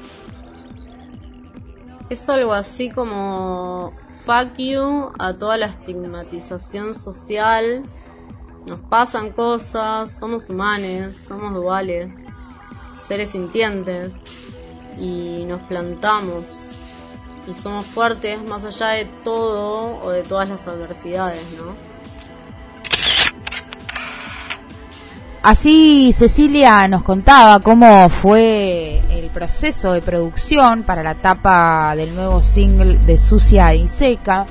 Es 2.08 2.28
algo 2.28 2.52
así 2.52 2.90
como 2.90 3.92
fuck 4.24 4.56
you 4.58 5.10
a 5.18 5.34
toda 5.34 5.56
la 5.56 5.66
estigmatización 5.66 6.94
social. 6.94 7.82
Nos 8.66 8.80
pasan 8.80 9.30
cosas, 9.30 10.10
somos 10.10 10.50
humanos, 10.50 11.16
somos 11.16 11.54
duales, 11.54 12.16
seres 13.00 13.30
sintientes 13.30 14.22
y 14.98 15.44
nos 15.46 15.62
plantamos 15.62 16.70
y 17.46 17.54
somos 17.54 17.86
fuertes 17.86 18.42
más 18.42 18.64
allá 18.64 18.88
de 18.88 19.04
todo 19.22 20.02
o 20.02 20.10
de 20.10 20.22
todas 20.24 20.48
las 20.48 20.66
adversidades, 20.66 21.42
¿no? 21.56 21.74
Así 25.42 26.12
Cecilia 26.12 26.88
nos 26.88 27.04
contaba 27.04 27.60
cómo 27.60 28.08
fue 28.08 29.00
el 29.10 29.30
proceso 29.30 29.92
de 29.92 30.02
producción 30.02 30.82
para 30.82 31.04
la 31.04 31.14
tapa 31.14 31.94
del 31.94 32.16
nuevo 32.16 32.42
single 32.42 32.98
de 32.98 33.16
Sucia 33.16 33.72
y 33.72 33.86
Seca. 33.86 34.46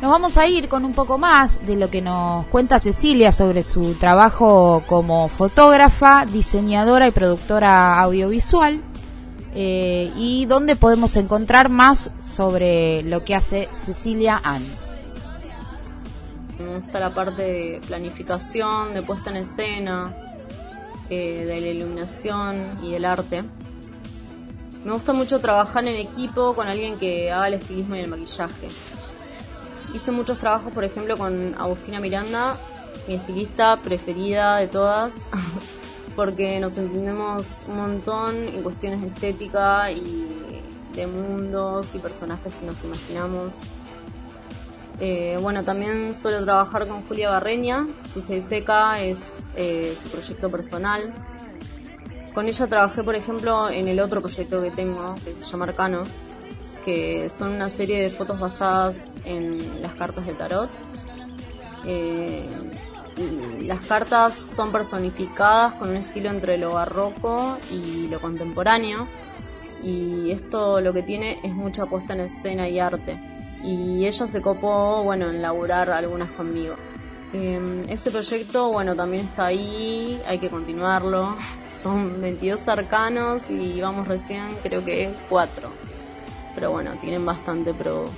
Nos 0.00 0.10
vamos 0.10 0.36
a 0.36 0.46
ir 0.46 0.68
con 0.68 0.84
un 0.84 0.92
poco 0.92 1.18
más 1.18 1.64
de 1.66 1.76
lo 1.76 1.88
que 1.88 2.02
nos 2.02 2.46
cuenta 2.46 2.80
Cecilia 2.80 3.32
sobre 3.32 3.62
su 3.62 3.94
trabajo 3.94 4.82
como 4.86 5.28
fotógrafa, 5.28 6.26
diseñadora 6.26 7.06
y 7.06 7.10
productora 7.10 8.00
audiovisual 8.00 8.80
eh, 9.54 10.12
y 10.16 10.46
dónde 10.46 10.74
podemos 10.74 11.16
encontrar 11.16 11.68
más 11.68 12.10
sobre 12.20 13.02
lo 13.04 13.24
que 13.24 13.36
hace 13.36 13.68
Cecilia 13.72 14.40
Ann. 14.42 14.66
Gusta 16.58 17.00
la 17.00 17.14
parte 17.14 17.42
de 17.42 17.80
planificación, 17.86 18.94
de 18.94 19.02
puesta 19.02 19.30
en 19.30 19.36
escena, 19.36 20.12
eh, 21.08 21.44
de 21.46 21.60
la 21.60 21.68
iluminación 21.68 22.80
y 22.82 22.92
del 22.92 23.04
arte. 23.04 23.44
Me 24.84 24.92
gusta 24.92 25.12
mucho 25.12 25.40
trabajar 25.40 25.86
en 25.86 25.96
equipo 25.96 26.54
con 26.54 26.68
alguien 26.68 26.98
que 26.98 27.30
haga 27.32 27.48
el 27.48 27.54
estilismo 27.54 27.96
y 27.96 28.00
el 28.00 28.08
maquillaje. 28.08 28.68
Hice 29.94 30.10
muchos 30.10 30.38
trabajos, 30.38 30.72
por 30.72 30.82
ejemplo, 30.82 31.16
con 31.16 31.54
Agustina 31.56 32.00
Miranda, 32.00 32.58
mi 33.06 33.14
estilista 33.14 33.80
preferida 33.80 34.56
de 34.56 34.66
todas, 34.66 35.14
porque 36.16 36.58
nos 36.58 36.76
entendemos 36.78 37.62
un 37.68 37.76
montón 37.76 38.34
en 38.34 38.62
cuestiones 38.64 39.00
de 39.02 39.06
estética 39.06 39.92
y 39.92 40.26
de 40.96 41.06
mundos 41.06 41.94
y 41.94 42.00
personajes 42.00 42.52
que 42.54 42.66
nos 42.66 42.82
imaginamos. 42.82 43.60
Eh, 44.98 45.38
bueno, 45.40 45.62
también 45.62 46.16
suelo 46.16 46.42
trabajar 46.42 46.88
con 46.88 47.06
Julia 47.06 47.30
Barreña, 47.30 47.86
su 48.08 48.20
Seca 48.20 49.00
es 49.00 49.44
eh, 49.54 49.96
su 49.96 50.08
proyecto 50.08 50.50
personal. 50.50 51.14
Con 52.34 52.48
ella 52.48 52.66
trabajé, 52.66 53.04
por 53.04 53.14
ejemplo, 53.14 53.70
en 53.70 53.86
el 53.86 54.00
otro 54.00 54.20
proyecto 54.20 54.60
que 54.60 54.72
tengo, 54.72 55.14
que 55.24 55.34
se 55.34 55.44
llama 55.44 55.66
Arcanos, 55.66 56.08
que 56.84 57.30
son 57.30 57.52
una 57.52 57.68
serie 57.68 58.02
de 58.02 58.10
fotos 58.10 58.40
basadas 58.40 59.13
en 59.24 59.82
las 59.82 59.94
cartas 59.94 60.26
de 60.26 60.34
tarot. 60.34 60.70
Eh, 61.86 62.48
las 63.62 63.80
cartas 63.82 64.34
son 64.34 64.72
personificadas 64.72 65.74
con 65.74 65.90
un 65.90 65.96
estilo 65.96 66.30
entre 66.30 66.58
lo 66.58 66.72
barroco 66.72 67.58
y 67.70 68.08
lo 68.08 68.20
contemporáneo 68.20 69.06
y 69.82 70.30
esto 70.30 70.80
lo 70.80 70.92
que 70.92 71.02
tiene 71.02 71.38
es 71.42 71.54
mucha 71.54 71.86
puesta 71.86 72.14
en 72.14 72.20
escena 72.20 72.68
y 72.68 72.80
arte. 72.80 73.20
Y 73.62 74.06
ella 74.06 74.26
se 74.26 74.42
copó 74.42 75.02
bueno 75.04 75.30
en 75.30 75.40
laburar 75.40 75.90
algunas 75.90 76.30
conmigo. 76.32 76.74
Em, 77.32 77.88
ese 77.88 78.10
proyecto 78.10 78.70
bueno 78.70 78.94
también 78.94 79.26
está 79.26 79.46
ahí 79.46 80.20
hay 80.26 80.38
que 80.38 80.50
continuarlo. 80.50 81.36
Son 81.68 82.20
22 82.20 82.66
arcanos 82.68 83.50
y 83.50 83.80
vamos 83.80 84.08
recién 84.08 84.56
creo 84.62 84.84
que 84.84 85.14
4 85.28 85.68
pero 86.54 86.70
bueno 86.70 86.92
tienen 87.00 87.26
bastante 87.26 87.74
pro 87.74 88.08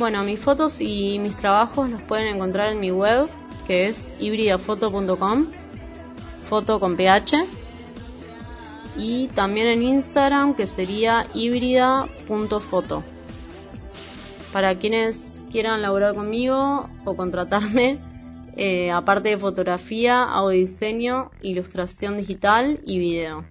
Bueno, 0.00 0.24
mis 0.24 0.40
fotos 0.40 0.80
y 0.80 1.18
mis 1.18 1.36
trabajos 1.36 1.90
los 1.90 2.00
pueden 2.00 2.34
encontrar 2.34 2.72
en 2.72 2.80
mi 2.80 2.90
web, 2.90 3.28
que 3.66 3.86
es 3.86 4.08
hibridafoto.com, 4.18 5.48
foto 6.48 6.80
con 6.80 6.96
ph, 6.96 7.44
y 8.96 9.26
también 9.34 9.66
en 9.66 9.82
Instagram, 9.82 10.54
que 10.54 10.66
sería 10.66 11.26
híbrida.foto. 11.34 13.02
Para 14.54 14.74
quienes 14.76 15.44
quieran 15.52 15.82
laburar 15.82 16.14
conmigo 16.14 16.88
o 17.04 17.14
contratarme, 17.14 17.98
eh, 18.56 18.90
aparte 18.90 19.28
de 19.28 19.36
fotografía, 19.36 20.22
hago 20.22 20.48
diseño, 20.48 21.30
ilustración 21.42 22.16
digital 22.16 22.80
y 22.86 22.98
video. 22.98 23.44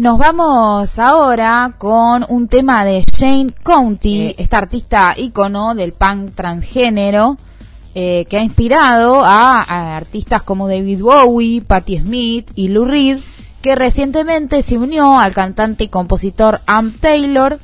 Nos 0.00 0.16
vamos 0.16 0.98
ahora 0.98 1.74
con 1.76 2.24
un 2.30 2.48
tema 2.48 2.86
de 2.86 3.04
Jane 3.14 3.52
County, 3.62 4.28
eh, 4.28 4.34
esta 4.38 4.56
artista 4.56 5.12
ícono 5.14 5.74
del 5.74 5.92
punk 5.92 6.34
transgénero, 6.34 7.36
eh, 7.94 8.24
que 8.30 8.38
ha 8.38 8.42
inspirado 8.42 9.22
a, 9.22 9.96
artistas 9.98 10.42
como 10.42 10.68
David 10.68 11.02
Bowie, 11.02 11.60
Patti 11.60 11.98
Smith 11.98 12.50
y 12.54 12.68
Lou 12.68 12.86
Reed, 12.86 13.18
que 13.60 13.74
recientemente 13.74 14.62
se 14.62 14.78
unió 14.78 15.18
al 15.18 15.34
cantante 15.34 15.84
y 15.84 15.88
compositor 15.88 16.62
Am 16.64 16.92
Taylor 16.98 17.60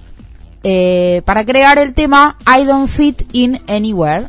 eh, 0.63 1.23
para 1.25 1.43
crear 1.47 1.79
el 1.79 1.95
tema 1.95 2.37
I 2.47 2.65
Don't 2.65 2.89
Fit 2.89 3.23
In 3.33 3.63
Anywhere. 3.67 4.27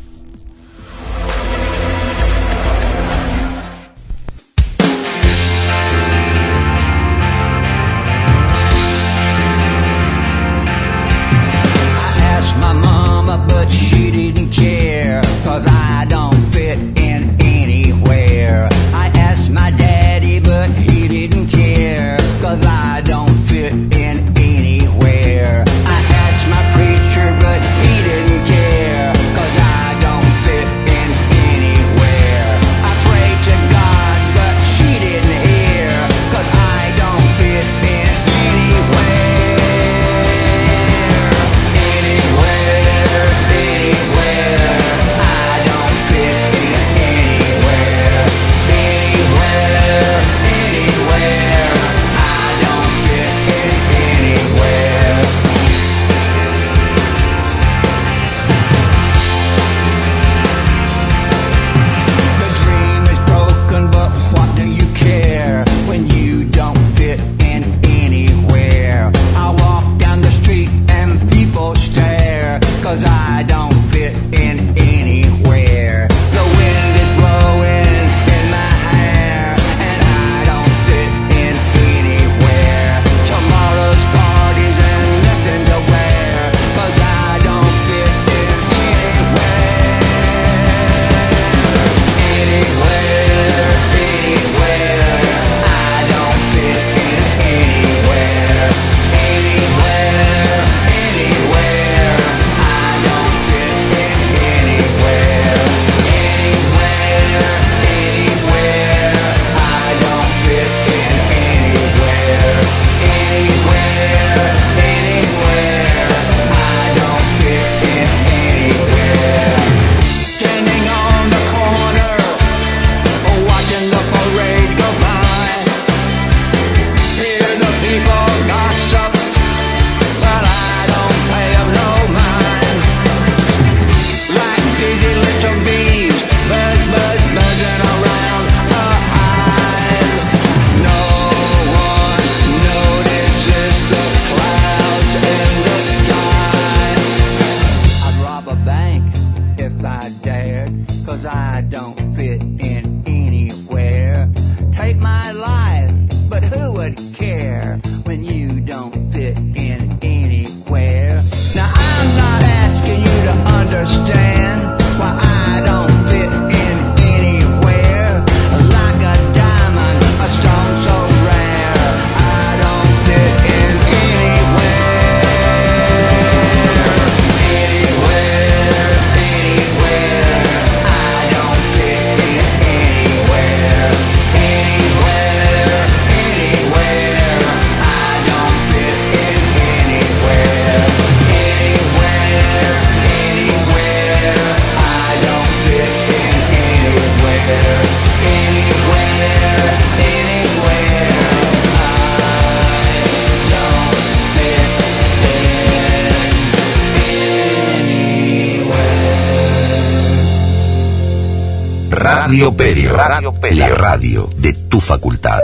La 213.08 213.70
radio 213.70 214.28
de 214.36 214.52
tu 214.52 214.82
facultad. 214.82 215.40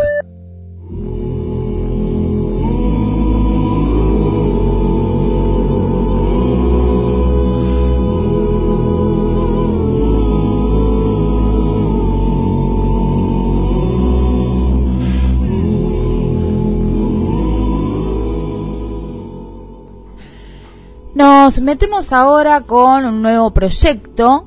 Nos 21.16 21.61
metemos 21.61 22.11
ahora 22.11 22.59
con 22.59 23.05
un 23.05 23.22
nuevo 23.22 23.51
proyecto, 23.51 24.45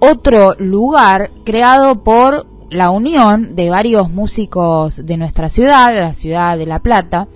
otro 0.00 0.54
lugar 0.58 1.30
creado 1.44 2.02
por 2.02 2.55
la 2.70 2.90
unión 2.90 3.54
de 3.56 3.70
varios 3.70 4.10
músicos 4.10 5.04
de 5.04 5.16
nuestra 5.16 5.48
ciudad, 5.48 5.94
la 5.94 6.14
ciudad 6.14 6.58
de 6.58 6.66
La 6.66 6.80
Plata. 6.80 7.28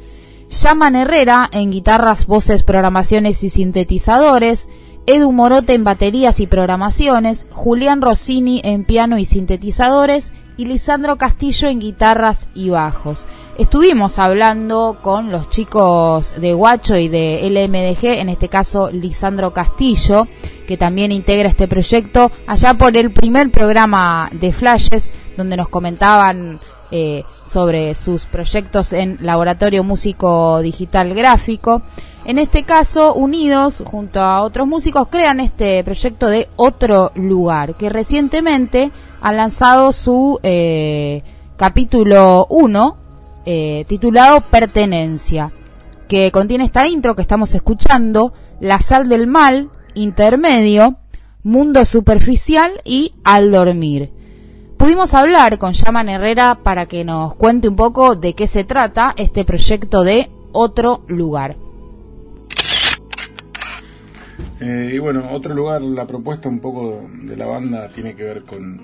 Llaman 0.48 0.96
Herrera 0.96 1.48
en 1.52 1.70
guitarras, 1.70 2.26
voces, 2.26 2.64
programaciones 2.64 3.44
y 3.44 3.50
sintetizadores, 3.50 4.68
Edu 5.06 5.32
Morote 5.32 5.74
en 5.74 5.84
baterías 5.84 6.40
y 6.40 6.46
programaciones, 6.46 7.46
Julián 7.50 8.02
Rossini 8.02 8.60
en 8.64 8.84
piano 8.84 9.18
y 9.18 9.24
sintetizadores 9.24 10.32
y 10.60 10.66
Lisandro 10.66 11.16
Castillo 11.16 11.68
en 11.68 11.80
guitarras 11.80 12.50
y 12.54 12.68
bajos. 12.68 13.26
Estuvimos 13.56 14.18
hablando 14.18 14.98
con 15.00 15.32
los 15.32 15.48
chicos 15.48 16.34
de 16.36 16.52
Guacho 16.52 16.98
y 16.98 17.08
de 17.08 17.48
LMDG, 17.48 18.20
en 18.20 18.28
este 18.28 18.50
caso 18.50 18.90
Lisandro 18.90 19.54
Castillo, 19.54 20.28
que 20.68 20.76
también 20.76 21.12
integra 21.12 21.48
este 21.48 21.66
proyecto, 21.66 22.30
allá 22.46 22.74
por 22.74 22.94
el 22.94 23.10
primer 23.10 23.50
programa 23.50 24.28
de 24.32 24.52
Flashes, 24.52 25.14
donde 25.34 25.56
nos 25.56 25.70
comentaban 25.70 26.58
eh, 26.90 27.24
sobre 27.46 27.94
sus 27.94 28.26
proyectos 28.26 28.92
en 28.92 29.16
Laboratorio 29.22 29.82
Músico 29.82 30.60
Digital 30.60 31.14
Gráfico. 31.14 31.80
En 32.26 32.38
este 32.38 32.64
caso, 32.64 33.14
unidos 33.14 33.82
junto 33.86 34.20
a 34.20 34.42
otros 34.42 34.66
músicos, 34.66 35.08
crean 35.08 35.40
este 35.40 35.82
proyecto 35.84 36.26
de 36.26 36.50
Otro 36.56 37.12
Lugar, 37.14 37.76
que 37.76 37.88
recientemente 37.88 38.90
ha 39.20 39.32
lanzado 39.32 39.92
su 39.92 40.38
eh, 40.42 41.22
capítulo 41.56 42.46
1, 42.48 42.96
eh, 43.44 43.84
titulado 43.86 44.40
Pertenencia, 44.42 45.52
que 46.08 46.30
contiene 46.30 46.64
esta 46.64 46.86
intro 46.88 47.14
que 47.14 47.22
estamos 47.22 47.54
escuchando, 47.54 48.32
La 48.60 48.78
sal 48.80 49.08
del 49.08 49.26
mal, 49.26 49.70
Intermedio, 49.94 50.96
Mundo 51.42 51.84
superficial 51.84 52.72
y 52.84 53.14
Al 53.24 53.50
dormir. 53.50 54.10
Pudimos 54.76 55.12
hablar 55.12 55.58
con 55.58 55.74
Yaman 55.74 56.08
Herrera 56.08 56.58
para 56.62 56.86
que 56.86 57.04
nos 57.04 57.34
cuente 57.34 57.68
un 57.68 57.76
poco 57.76 58.16
de 58.16 58.34
qué 58.34 58.46
se 58.46 58.64
trata 58.64 59.14
este 59.16 59.44
proyecto 59.44 60.04
de 60.04 60.30
Otro 60.52 61.02
Lugar. 61.06 61.56
Eh, 64.60 64.92
y 64.94 64.98
bueno, 64.98 65.28
otro 65.32 65.54
lugar, 65.54 65.80
la 65.80 66.06
propuesta 66.06 66.48
un 66.48 66.60
poco 66.60 67.08
de 67.22 67.36
la 67.36 67.46
banda 67.46 67.88
tiene 67.88 68.14
que 68.14 68.24
ver 68.24 68.42
con, 68.44 68.80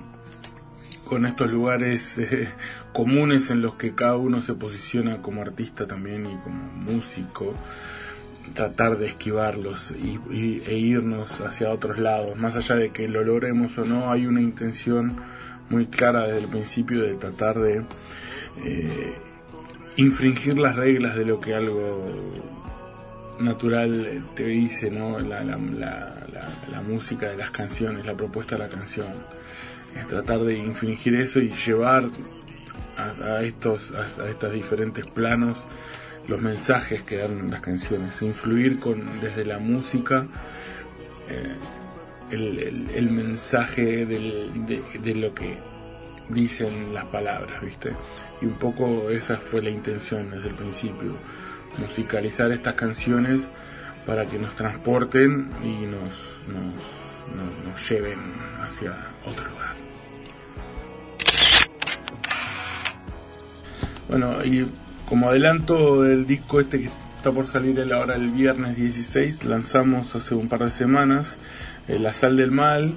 con 1.07 1.25
estos 1.25 1.51
lugares 1.51 2.19
eh, 2.19 2.49
comunes 2.93 3.51
en 3.51 3.63
los 3.63 3.75
que 3.75 3.95
cada 3.95 4.17
uno 4.17 4.43
se 4.43 4.55
posiciona 4.55 5.23
como 5.23 5.43
artista 5.43 5.87
también 5.87 6.27
y 6.27 6.37
como 6.37 6.73
músico, 6.73 7.55
tratar 8.55 8.99
de 8.99 9.07
esquivarlos 9.07 9.93
y, 9.93 10.63
e 10.67 10.77
irnos 10.77 11.41
hacia 11.41 11.71
otros 11.71 11.99
lados, 11.99 12.37
más 12.37 12.57
allá 12.57 12.77
de 12.77 12.91
que 12.91 13.09
lo 13.09 13.25
logremos 13.25 13.77
o 13.79 13.85
no, 13.85 14.11
hay 14.11 14.27
una 14.27 14.41
intención 14.41 15.17
muy 15.69 15.87
clara 15.87 16.27
desde 16.27 16.41
el 16.41 16.49
principio 16.49 17.03
de 17.03 17.15
tratar 17.15 17.59
de 17.59 17.85
eh, 18.65 19.15
infringir 19.97 20.59
las 20.59 20.77
reglas 20.77 21.17
de 21.17 21.25
lo 21.25 21.41
que 21.41 21.55
algo 21.55 22.05
natural 23.41 24.25
te 24.35 24.45
dice, 24.45 24.91
¿no? 24.91 25.19
La, 25.19 25.45
la, 25.45 25.59
la, 26.71 26.81
música 26.83 27.29
de 27.29 27.37
las 27.37 27.51
canciones, 27.51 28.07
la 28.07 28.15
propuesta 28.15 28.57
de 28.57 28.63
la 28.63 28.69
canción. 28.69 29.09
Es 29.99 30.07
tratar 30.07 30.41
de 30.41 30.57
infringir 30.59 31.15
eso 31.17 31.41
y 31.41 31.51
llevar 31.51 32.05
a, 32.97 33.43
estos, 33.43 33.93
a, 33.93 34.49
diferentes 34.49 35.07
planos 35.07 35.65
los 36.29 36.41
mensajes 36.41 37.03
que 37.03 37.19
dan 37.19 37.51
las 37.51 37.61
canciones, 37.61 38.21
influir 38.23 38.81
con 38.81 39.21
desde 39.21 39.45
la 39.45 39.59
música 39.59 40.27
eh, 41.29 41.55
el, 42.31 43.11
mensaje 43.11 44.07
de, 44.07 45.15
lo 45.15 45.33
que 45.35 45.57
dicen 46.29 46.93
las 46.93 47.05
palabras, 47.07 47.63
¿viste? 47.63 47.93
Y 48.43 48.47
un 48.47 48.55
poco 48.55 49.11
esa 49.11 49.37
fue 49.37 49.63
la 49.63 49.71
intención 49.71 50.31
desde 50.31 50.49
el 50.49 50.55
principio 50.55 51.17
musicalizar 51.79 52.51
estas 52.53 52.75
canciones 52.75 53.49
para 54.05 54.25
que 54.25 54.39
nos 54.39 54.55
transporten 54.57 55.51
y 55.63 55.87
nos, 55.87 56.41
nos, 56.49 57.91
lleven 57.91 58.19
hacia 58.63 58.95
otro 59.25 59.45
lugar. 59.51 59.76
Bueno, 64.09 64.45
y 64.45 64.67
como 65.09 65.29
adelanto 65.29 66.03
del 66.03 66.27
disco 66.27 66.61
este 66.61 66.81
que 66.81 66.91
está 67.17 67.33
por 67.33 67.47
salir 67.47 67.81
ahora 67.93 68.15
el 68.15 68.31
viernes 68.31 68.77
16, 68.77 69.45
lanzamos 69.45 70.15
hace 70.15 70.35
un 70.35 70.49
par 70.49 70.65
de 70.65 70.71
semanas 70.71 71.39
eh, 71.89 71.99
La 71.99 72.13
Sal 72.13 72.37
del 72.37 72.51
Mal, 72.51 72.95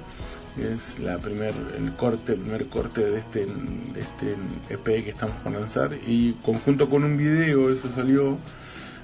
que 0.56 0.72
es 0.72 0.98
la 0.98 1.18
primer, 1.18 1.54
el 1.76 1.92
corte, 1.94 2.34
primer 2.34 2.66
corte 2.66 3.00
de 3.02 3.18
este, 3.18 3.46
este 3.96 4.36
EP 4.68 4.84
que 5.04 5.10
estamos 5.10 5.36
por 5.42 5.52
lanzar, 5.52 5.96
y 6.06 6.34
conjunto 6.44 6.88
con 6.88 7.04
un 7.04 7.16
video, 7.16 7.70
eso 7.70 7.88
salió 7.94 8.38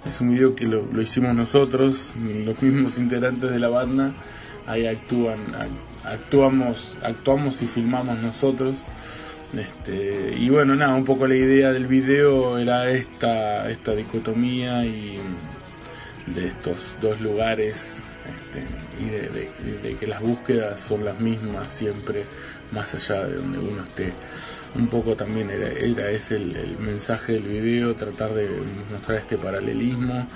es 0.08 0.20
un 0.20 0.30
video 0.30 0.54
que 0.54 0.66
lo, 0.66 1.02
hicimos 1.02 1.34
nosotros, 1.34 2.12
los 2.16 2.62
mismos 2.62 2.98
integrantes 2.98 3.50
de 3.50 3.58
la 3.58 3.68
banda. 3.68 4.12
Ahí 4.66 4.86
actúan, 4.86 5.40
actuamos, 6.04 6.96
actuamos 7.02 7.62
y 7.62 7.66
filmamos 7.66 8.16
nosotros. 8.18 8.84
Este, 9.54 10.34
y 10.36 10.48
bueno, 10.48 10.74
nada, 10.74 10.94
un 10.94 11.04
poco 11.04 11.26
la 11.26 11.36
idea 11.36 11.72
del 11.72 11.86
video 11.86 12.58
era 12.58 12.90
esta, 12.90 13.70
esta 13.70 13.94
dicotomía 13.94 14.84
y 14.84 15.18
de 16.26 16.48
estos 16.48 16.96
dos 17.00 17.20
lugares 17.20 18.02
este, 18.26 18.64
y 19.00 19.08
de, 19.08 19.96
que 19.96 20.06
las 20.06 20.20
búsquedas 20.20 20.80
son 20.80 21.04
las 21.04 21.20
mismas 21.20 21.68
siempre, 21.68 22.24
más 22.72 22.94
allá 22.94 23.24
de 23.26 23.36
donde 23.36 23.58
uno 23.58 23.82
esté 23.84 24.12
un 24.74 24.88
poco 24.88 25.14
también 25.14 25.48
era, 25.50 25.68
era 25.68 26.10
ese 26.10 26.36
el, 26.36 26.76
mensaje 26.80 27.34
del 27.34 27.44
video, 27.44 27.94
tratar 27.94 28.34
de 28.34 28.48
mostrar 28.90 29.18
este 29.18 29.38
paralelismo 29.38 30.26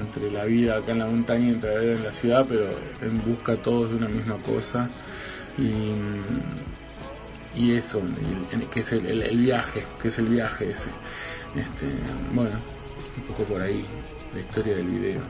entre 0.00 0.30
la 0.30 0.44
vida 0.44 0.76
acá 0.76 0.92
en 0.92 0.98
la 0.98 1.06
montaña 1.06 1.46
y 1.46 1.50
entre 1.50 1.74
la 1.74 1.80
vida 1.80 1.94
en 1.94 2.04
la 2.04 2.12
ciudad, 2.12 2.46
pero 2.48 2.68
en 3.00 3.24
busca 3.24 3.56
todos 3.56 3.90
de 3.90 3.96
una 3.96 4.08
misma 4.08 4.36
cosa. 4.38 4.90
Y 7.54 7.74
eso, 7.76 8.00
que 8.70 8.80
es 8.80 8.92
el, 8.92 9.06
el, 9.06 9.38
viaje, 9.38 9.84
que 10.00 10.08
es 10.08 10.18
el 10.18 10.26
viaje 10.26 10.70
ese. 10.70 10.90
Este, 11.54 11.86
bueno, 12.32 12.58
un 13.16 13.22
poco 13.24 13.44
por 13.44 13.60
ahí 13.60 13.84
la 14.34 14.40
historia 14.40 14.76
del 14.76 14.86
video. 14.86 15.22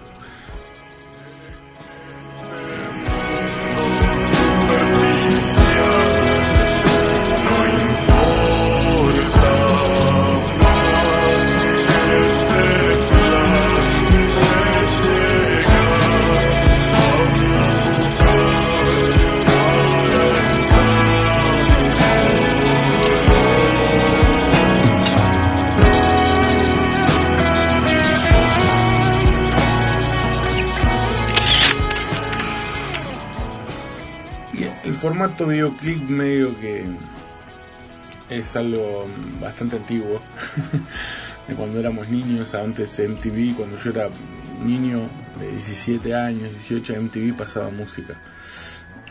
Formato 35.03 35.49
videoclip 35.49 36.09
medio 36.09 36.57
que 36.61 36.85
es 38.31 38.55
algo 38.55 39.09
bastante 39.41 39.75
antiguo 39.75 40.23
de 41.49 41.57
cuando 41.57 41.81
éramos 41.81 42.09
niños, 42.09 42.55
antes 42.55 43.01
MTV, 43.01 43.57
cuando 43.57 43.77
yo 43.79 43.91
era 43.91 44.09
niño 44.65 45.09
de 45.41 45.51
17 45.51 46.15
años, 46.15 46.53
18, 46.69 47.03
MTV 47.03 47.37
pasaba 47.37 47.71
música, 47.71 48.15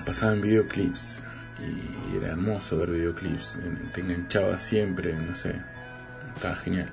pasaba 0.05 0.31
en 0.31 0.39
videoclips 0.39 1.23
y 1.59 2.15
era 2.15 2.29
hermoso 2.29 2.77
ver 2.77 2.91
videoclips, 2.91 3.59
te 3.91 3.99
enganchaba 3.99 4.57
siempre, 4.59 5.13
no 5.13 5.35
sé, 5.35 5.55
estaba 6.33 6.55
genial. 6.55 6.89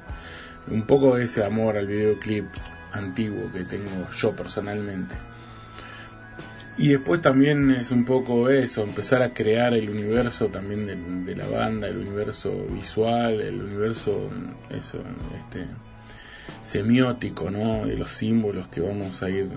Un 0.72 0.82
poco 0.88 1.16
ese 1.18 1.44
amor 1.44 1.78
al 1.78 1.86
videoclip 1.86 2.46
antiguo 2.90 3.49
que 3.53 3.62
tengo 3.62 4.11
yo 4.11 4.34
personalmente. 4.34 5.14
Y 6.79 6.89
después 6.89 7.20
también 7.20 7.70
es 7.72 7.91
un 7.91 8.05
poco 8.05 8.49
eso, 8.49 8.83
empezar 8.83 9.20
a 9.22 9.35
crear 9.35 9.74
el 9.74 9.91
universo 9.91 10.47
también 10.47 11.24
de, 11.26 11.37
la 11.37 11.49
banda, 11.49 11.89
el 11.89 11.97
universo 11.97 12.53
visual, 12.70 13.41
el 13.41 13.61
universo 13.61 14.31
eso, 14.70 14.99
este, 15.37 15.66
semiótico, 16.62 17.51
¿no? 17.51 17.85
De 17.85 17.97
los 17.97 18.12
símbolos 18.12 18.68
que 18.68 18.81
vamos 18.81 19.22
a 19.24 19.29
ir 19.29 19.49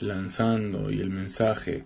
lanzando 0.00 0.90
y 0.92 1.00
el 1.00 1.10
mensaje. 1.10 1.84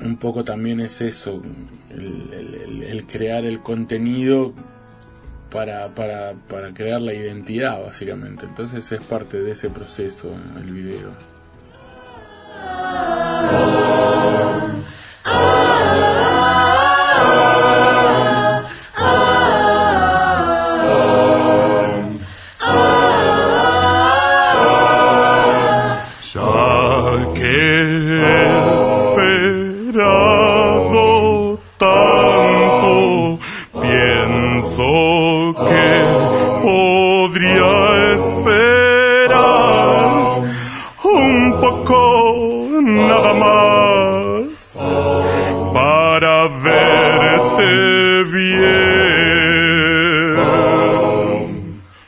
Un 0.00 0.18
poco 0.18 0.44
también 0.44 0.80
es 0.80 1.00
eso, 1.00 1.42
el, 1.90 3.04
crear 3.06 3.44
el 3.44 3.58
contenido 3.60 4.54
para, 5.50 5.92
para, 5.94 6.34
para 6.48 6.72
crear 6.72 7.00
la 7.00 7.12
identidad, 7.12 7.82
básicamente. 7.82 8.46
Entonces 8.46 8.90
es 8.92 9.00
parte 9.02 9.42
de 9.42 9.50
ese 9.50 9.68
proceso 9.68 10.32
el 10.58 10.70
video. 10.70 11.33
Oh. 12.56 13.83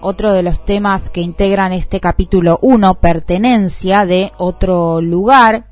otro 0.00 0.32
de 0.32 0.42
los 0.42 0.64
temas 0.64 1.10
que 1.10 1.20
integran 1.20 1.72
este 1.72 2.00
capítulo 2.00 2.58
1, 2.62 2.94
Pertenencia 2.94 4.06
de 4.06 4.32
otro 4.36 5.00
lugar. 5.00 5.66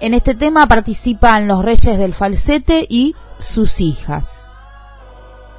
En 0.00 0.14
este 0.14 0.34
tema 0.34 0.66
participan 0.66 1.46
los 1.46 1.64
Reyes 1.64 1.98
del 1.98 2.14
Falsete 2.14 2.86
y 2.88 3.14
sus 3.38 3.80
hijas. 3.80 4.48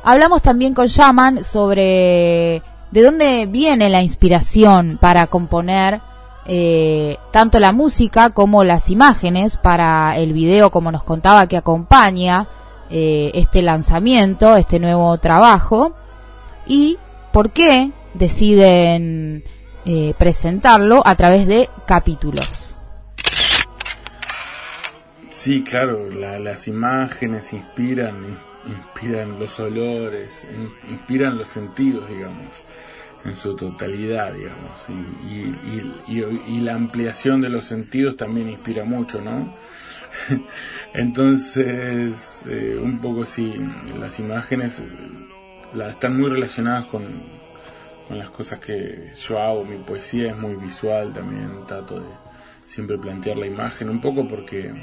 Hablamos 0.04 0.42
también 0.42 0.74
con 0.74 0.88
Shaman 0.88 1.44
sobre 1.44 2.62
de 2.92 3.02
dónde 3.02 3.46
viene 3.48 3.90
la 3.90 4.04
inspiración 4.04 4.98
para 5.02 5.28
componer 5.28 6.02
eh, 6.48 7.18
tanto 7.32 7.60
la 7.60 7.72
música 7.72 8.30
como 8.30 8.64
las 8.64 8.90
imágenes 8.90 9.58
para 9.58 10.18
el 10.18 10.32
video, 10.32 10.70
como 10.70 10.92
nos 10.92 11.04
contaba, 11.04 11.48
que 11.48 11.58
acompaña 11.58 12.48
eh, 12.92 13.32
este 13.34 13.64
lanzamiento, 13.64 14.56
este 14.56 14.80
nuevo 14.80 15.18
trabajo 15.18 15.94
y 16.68 17.00
por 17.36 17.52
qué 17.52 17.92
deciden 18.14 19.44
eh, 19.86 20.14
presentarlo 20.18 21.06
a 21.06 21.18
través 21.18 21.46
de 21.48 21.68
capítulos. 21.86 22.80
Sí, 25.32 25.62
claro, 25.62 26.10
las 26.12 26.70
imágenes 26.70 27.52
inspiran, 27.52 28.16
inspiran 28.66 29.38
los 29.38 29.60
olores, 29.60 30.48
inspiran 30.90 31.38
los 31.38 31.50
sentidos, 31.50 32.08
digamos, 32.08 32.64
en 33.26 33.36
su 33.36 33.54
totalidad, 33.54 34.32
digamos, 34.34 34.86
y 35.28 36.62
la 36.62 36.74
ampliación 36.74 37.42
de 37.42 37.50
los 37.50 37.66
sentidos 37.66 38.16
también 38.16 38.50
inspira 38.50 38.86
mucho, 38.86 39.20
¿no? 39.20 39.54
Entonces, 40.94 42.40
eh, 42.48 42.80
un 42.82 43.02
poco 43.02 43.26
sí, 43.26 43.56
las 44.00 44.20
imágenes 44.20 44.82
la, 45.76 45.90
están 45.90 46.18
muy 46.18 46.30
relacionadas 46.30 46.86
con, 46.86 47.04
con 48.08 48.18
las 48.18 48.30
cosas 48.30 48.60
que 48.60 49.12
yo 49.28 49.40
hago. 49.40 49.66
Mi 49.66 49.78
poesía 49.78 50.32
es 50.32 50.38
muy 50.38 50.56
visual 50.56 51.14
también, 51.14 51.66
trato 51.68 52.00
de 52.00 52.08
siempre 52.68 52.98
plantear 52.98 53.38
la 53.38 53.48
imagen, 53.48 53.90
un 53.90 54.02
poco 54.02 54.28
porque 54.28 54.74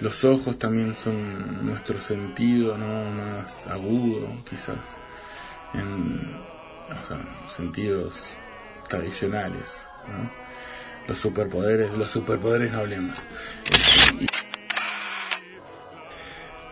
los 0.00 0.24
ojos 0.24 0.58
también 0.58 0.94
son 0.94 1.66
nuestro 1.66 2.00
sentido 2.00 2.78
¿no? 2.78 3.10
más 3.10 3.66
agudo, 3.66 4.28
quizás, 4.48 4.96
en 5.74 6.36
sentidos 7.48 8.36
tradicionales. 8.88 9.86
los 11.06 11.18
superpoderes, 11.18 11.90
los 11.92 12.10
superpoderes 12.10 12.72
no 12.72 12.78
hablemos. 12.78 13.26
Y 14.20 14.26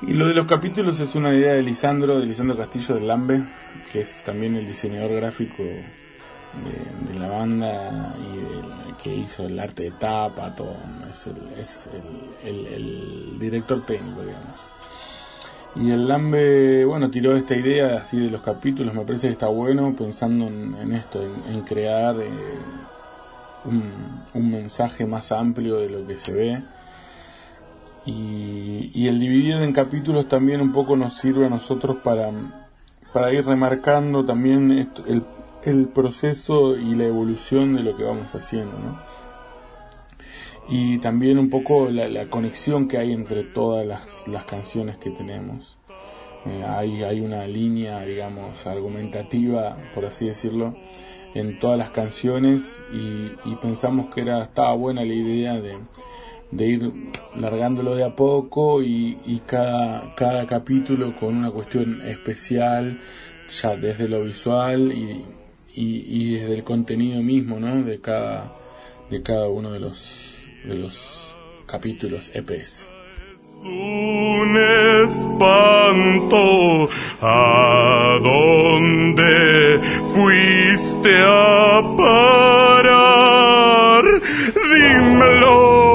lo 0.03 0.28
de 0.28 0.34
los 0.34 0.47
capítulos 0.47 1.01
es 1.01 1.14
una 1.14 1.34
idea 1.34 1.55
de 1.55 1.62
Lisandro, 1.62 2.18
de 2.20 2.26
Lisandro 2.26 2.57
Castillo 2.57 2.94
del 2.94 3.09
Lambe, 3.09 3.42
que 3.90 4.01
es 4.01 4.22
también 4.22 4.57
el 4.57 4.66
diseñador 4.66 5.12
gráfico 5.14 5.62
de, 5.62 7.18
la 7.18 7.28
banda 7.28 8.14
y 8.18 9.03
que 9.03 9.14
hizo 9.14 9.47
el 9.47 9.59
arte 9.59 9.84
de 9.84 9.90
tapa, 9.92 10.55
todo. 10.55 10.76
Es, 11.59 11.88
el, 12.44 13.38
director 13.38 13.84
técnico, 13.84 14.22
digamos. 14.22 14.70
Y 15.76 15.90
el 15.90 16.09
Lambe, 16.09 16.84
bueno, 16.84 17.11
tiró 17.11 17.36
esta 17.36 17.55
idea 17.55 17.99
así 17.99 18.18
de 18.18 18.30
los 18.30 18.42
capítulos, 18.42 18.94
me 18.94 19.05
parece 19.05 19.26
que 19.26 19.34
está 19.34 19.49
bueno 19.49 19.94
pensando 19.97 20.47
en, 20.47 20.92
esto, 20.92 21.22
en, 21.22 21.62
crear 21.62 22.16
eh, 22.20 22.30
un, 23.64 24.51
mensaje 24.51 25.05
más 25.05 25.32
amplio 25.32 25.76
de 25.76 25.90
lo 25.90 26.07
que 26.07 26.16
se 26.16 26.32
ve. 26.32 26.62
Y, 28.07 29.09
el 29.09 29.18
dividir 29.18 29.57
en 29.57 29.72
capítulos 29.72 30.28
también 30.28 30.61
un 30.61 30.72
poco 30.72 30.96
nos 30.96 31.14
sirve 31.18 31.46
a 31.46 31.50
nosotros 31.50 31.96
para, 32.02 32.30
para 33.12 33.32
ir 33.32 33.44
remarcando 33.44 34.24
también 34.24 34.70
el, 34.70 35.24
el, 35.64 35.88
proceso 35.88 36.76
y 36.76 36.94
la 36.94 37.04
evolución 37.04 37.74
de 37.74 37.82
lo 37.82 37.96
que 37.96 38.04
vamos 38.04 38.32
haciendo. 38.34 38.76
Y 40.68 40.98
también 40.98 41.38
un 41.38 41.50
poco 41.50 41.90
la, 41.90 42.26
conexión 42.28 42.86
que 42.86 42.98
hay 42.98 43.12
entre 43.12 43.42
todas 43.42 43.84
las, 43.84 44.26
las 44.28 44.44
canciones 44.44 44.98
que 44.98 45.11
tenemos. 45.11 45.76
Eh, 46.44 46.64
hay, 46.64 47.02
hay 47.02 47.20
una 47.20 47.46
línea, 47.48 48.00
digamos, 48.04 48.66
argumentativa, 48.66 49.76
por 49.94 50.04
así 50.04 50.26
decirlo, 50.26 50.76
en 51.34 51.59
todas 51.59 51.76
las 51.76 51.90
canciones 51.90 52.82
y, 52.92 53.30
pensamos 53.57 54.14
que 54.14 54.22
era 54.22 54.42
estaba 54.42 54.74
buena 54.74 55.04
la 55.04 55.12
idea 55.12 55.61
de, 55.61 55.76
ir 56.59 56.92
largándolo 57.36 57.94
de 57.94 58.05
a 58.05 58.14
poco 58.14 58.82
y, 58.82 59.42
cada, 59.47 60.14
cada 60.14 60.47
capítulo 60.47 61.14
con 61.16 61.36
una 61.36 61.51
cuestión 61.51 62.03
especial 62.03 63.01
ya 63.49 63.76
desde 63.76 64.09
lo 64.09 64.24
visual 64.24 64.92
y, 64.92 65.24
y, 65.74 66.34
desde 66.34 66.55
el 66.55 66.64
contenido 66.64 67.22
mismo 67.22 67.61
¿no? 67.61 67.82
de 67.82 68.01
cada 68.01 68.53
de 69.11 69.22
cada 69.22 69.49
uno 69.49 69.72
de 69.72 69.80
los 69.80 70.34
de 70.64 70.74
los 70.74 71.36
capítulos 71.66 72.30
EPs 72.34 72.88
un 73.66 74.57
espanto. 75.05 76.88
A 77.20 78.18
dónde 78.22 79.80
fuiste 80.14 81.18
a 81.26 81.82
parar 81.97 84.05
dímelo 84.55 85.86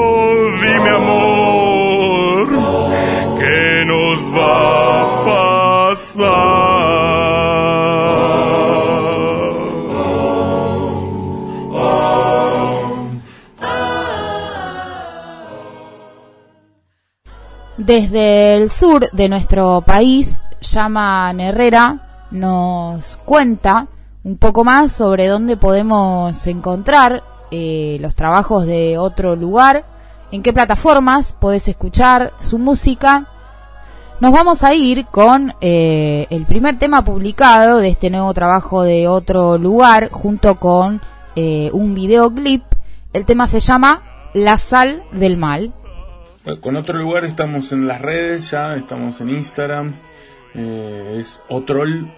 Desde 17.84 18.54
el 18.54 18.70
sur 18.70 19.10
de 19.10 19.28
nuestro 19.28 19.80
país, 19.80 20.40
Llaman 20.60 21.40
Herrera 21.40 22.28
nos 22.30 23.16
cuenta 23.24 23.88
un 24.22 24.36
poco 24.36 24.62
más 24.62 24.92
sobre 24.92 25.26
dónde 25.26 25.56
podemos 25.56 26.46
encontrar 26.46 27.24
eh, 27.50 27.98
los 28.00 28.14
trabajos 28.14 28.66
de 28.66 28.98
otro 28.98 29.34
lugar, 29.34 29.84
en 30.30 30.44
qué 30.44 30.52
plataformas 30.52 31.32
podés 31.32 31.66
escuchar 31.66 32.32
su 32.40 32.56
música 32.58 33.26
Nos 34.20 34.30
vamos 34.30 34.62
a 34.62 34.74
ir 34.74 35.06
con 35.06 35.52
eh, 35.60 36.28
el 36.30 36.46
primer 36.46 36.78
tema 36.78 37.04
publicado 37.04 37.78
de 37.78 37.88
este 37.88 38.10
nuevo 38.10 38.32
trabajo 38.32 38.84
de 38.84 39.08
otro 39.08 39.58
lugar, 39.58 40.08
junto 40.12 40.54
con 40.60 41.00
eh, 41.34 41.68
un 41.72 41.96
videoclip. 41.96 42.62
El 43.12 43.24
tema 43.24 43.48
se 43.48 43.58
llama 43.58 44.30
La 44.34 44.56
sal 44.56 45.02
del 45.10 45.36
mal. 45.36 45.74
Bueno, 46.44 46.60
con 46.60 46.74
otro 46.74 46.98
lugar 46.98 47.24
estamos 47.24 47.70
en 47.70 47.86
las 47.86 48.00
redes 48.00 48.50
ya, 48.50 48.74
estamos 48.74 49.20
en 49.20 49.30
Instagram, 49.30 49.94
eh, 50.54 51.18
es 51.20 51.40
otrol-ugar, 51.48 52.10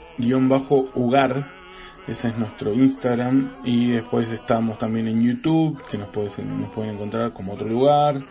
ese 2.09 2.29
es 2.29 2.39
nuestro 2.39 2.73
Instagram, 2.73 3.57
y 3.65 3.91
después 3.91 4.31
estamos 4.31 4.79
también 4.79 5.09
en 5.09 5.23
YouTube, 5.23 5.79
que 5.91 5.99
nos 5.99 6.09
pueden 6.09 6.95
encontrar 6.95 7.35
como 7.35 7.53
otro 7.53 7.69
lugar, 7.69 8.25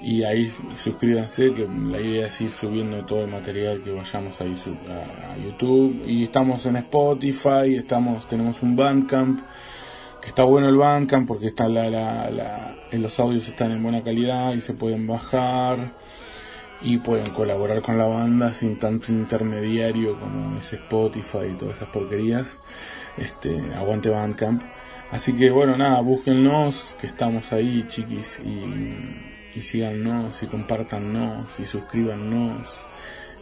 y 0.00 0.22
ahí 0.22 0.50
suscríbanse, 0.82 1.52
que 1.52 1.68
la 1.68 2.00
idea 2.00 2.28
es 2.28 2.40
ir 2.40 2.50
subiendo 2.50 3.04
todo 3.04 3.20
el 3.20 3.30
material 3.30 3.82
que 3.82 3.90
vayamos 3.90 4.40
ahí 4.40 4.54
a, 4.88 5.32
a 5.32 5.36
YouTube, 5.36 6.02
y 6.06 6.24
estamos 6.24 6.64
en 6.64 6.76
Spotify, 6.76 7.76
estamos 7.76 8.26
tenemos 8.26 8.62
un 8.62 8.74
Bandcamp, 8.74 9.40
está 10.26 10.44
bueno 10.44 10.68
el 10.68 10.76
Bandcamp 10.76 11.26
porque 11.26 11.46
está 11.48 11.68
la, 11.68 11.88
la, 11.90 12.76
los 12.92 13.20
audios 13.20 13.48
están 13.48 13.72
en 13.72 13.82
buena 13.82 14.02
calidad 14.02 14.52
y 14.54 14.60
se 14.60 14.74
pueden 14.74 15.06
bajar 15.06 15.92
y 16.82 16.98
pueden 16.98 17.30
colaborar 17.30 17.80
con 17.80 17.96
la 17.96 18.06
banda 18.06 18.52
sin 18.52 18.78
tanto 18.78 19.12
intermediario 19.12 20.18
como 20.18 20.58
es 20.58 20.72
Spotify 20.72 21.46
y 21.52 21.54
todas 21.54 21.76
esas 21.76 21.88
porquerías. 21.88 22.58
Este, 23.16 23.58
aguante 23.74 24.10
Bandcamp. 24.10 24.62
Así 25.10 25.32
que 25.32 25.50
bueno, 25.50 25.76
nada, 25.76 26.00
búsquennos, 26.00 26.96
que 27.00 27.06
estamos 27.06 27.52
ahí, 27.52 27.84
chiquis, 27.88 28.40
y, 28.44 29.58
y 29.58 29.62
síganos, 29.62 30.42
y 30.42 30.46
compártannos, 30.46 31.58
y 31.60 31.64
suscríbanos, 31.64 32.88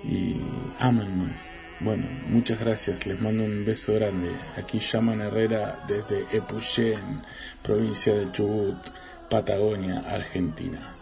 y 0.05 0.37
ámennos. 0.78 1.59
Bueno, 1.81 2.07
muchas 2.29 2.61
gracias, 2.61 3.05
les 3.05 3.20
mando 3.20 3.45
un 3.45 3.64
beso 3.64 3.95
grande. 3.95 4.31
Aquí 4.57 4.79
llaman 4.79 5.20
Herrera 5.20 5.85
desde 5.89 6.25
Epuyén, 6.33 7.22
provincia 7.62 8.14
de 8.14 8.31
Chubut, 8.31 8.79
Patagonia, 9.29 10.05
Argentina. 10.07 10.95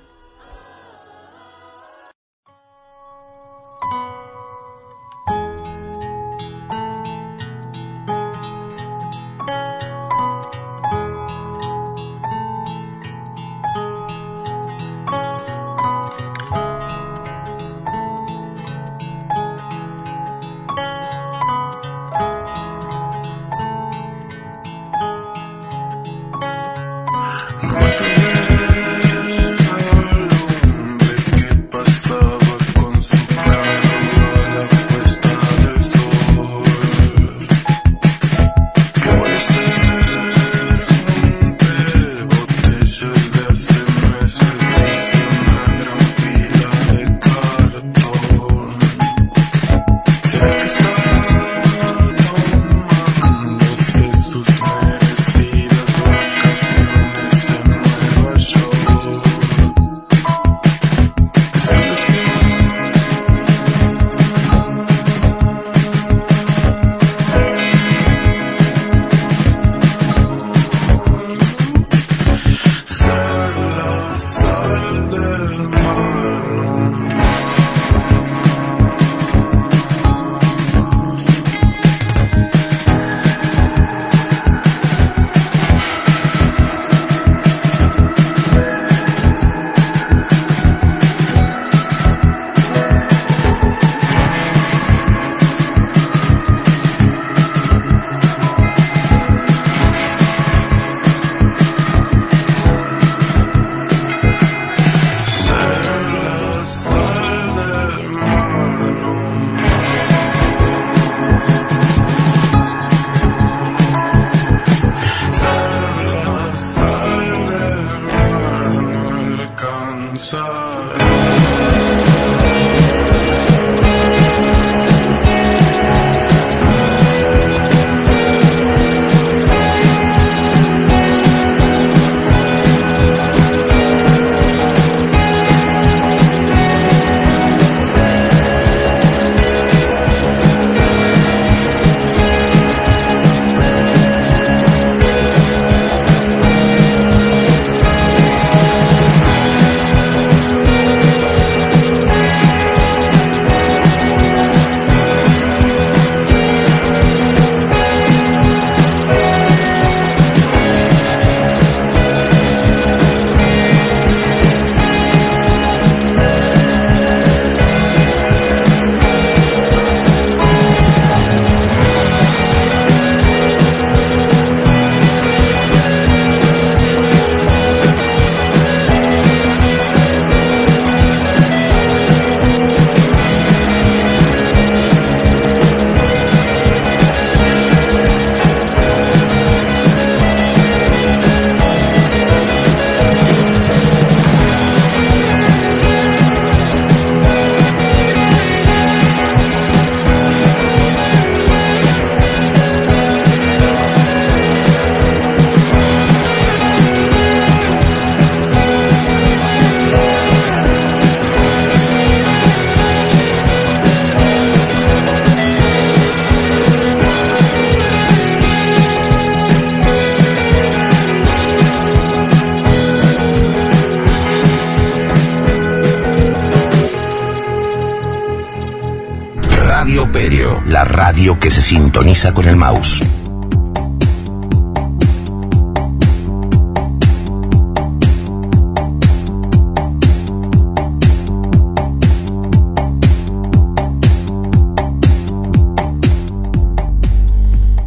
Con 232.30 232.46
el 232.46 232.54
mouse. 232.54 233.02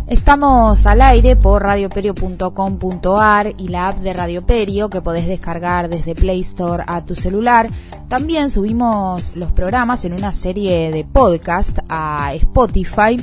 Estamos 0.07 0.85
al 0.85 1.01
aire 1.01 1.37
por 1.37 1.63
radioperio.com.ar 1.63 3.53
y 3.57 3.69
la 3.69 3.87
app 3.87 3.99
de 3.99 4.11
Radio 4.11 4.45
Perio 4.45 4.89
que 4.89 5.01
podés 5.01 5.27
descargar 5.27 5.87
desde 5.87 6.13
Play 6.13 6.41
Store 6.41 6.83
a 6.85 7.05
tu 7.05 7.15
celular. 7.15 7.69
También 8.09 8.51
subimos 8.51 9.37
los 9.37 9.51
programas 9.53 10.03
en 10.03 10.11
una 10.11 10.33
serie 10.33 10.91
de 10.91 11.05
podcast 11.05 11.79
a 11.87 12.33
Spotify. 12.33 13.17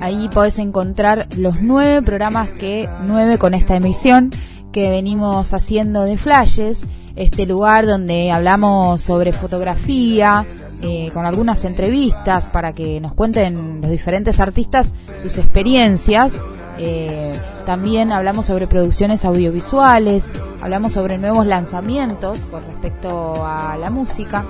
Ahí 0.00 0.28
podés 0.32 0.58
encontrar 0.58 1.28
los 1.36 1.60
nueve 1.60 2.02
programas 2.02 2.48
que, 2.48 2.88
nueve 3.06 3.38
con 3.38 3.54
esta 3.54 3.76
emisión 3.76 4.30
que 4.72 4.90
venimos 4.90 5.52
haciendo 5.54 6.04
de 6.04 6.16
flashes. 6.16 6.84
Este 7.16 7.46
lugar 7.46 7.86
donde 7.86 8.30
hablamos 8.30 9.00
sobre 9.00 9.32
fotografía, 9.32 10.44
eh, 10.80 11.10
con 11.12 11.26
algunas 11.26 11.64
entrevistas 11.64 12.44
para 12.46 12.72
que 12.72 13.00
nos 13.00 13.12
cuenten 13.12 13.80
los 13.80 13.90
diferentes 13.90 14.38
artistas 14.38 14.92
sus 15.22 15.36
experiencias. 15.38 16.40
Eh, 16.78 17.36
también 17.66 18.12
hablamos 18.12 18.46
sobre 18.46 18.68
producciones 18.68 19.24
audiovisuales, 19.24 20.30
hablamos 20.62 20.92
sobre 20.92 21.18
nuevos 21.18 21.44
lanzamientos 21.46 22.44
con 22.44 22.62
respecto 22.64 23.44
a 23.44 23.76
la 23.76 23.90
música. 23.90 24.44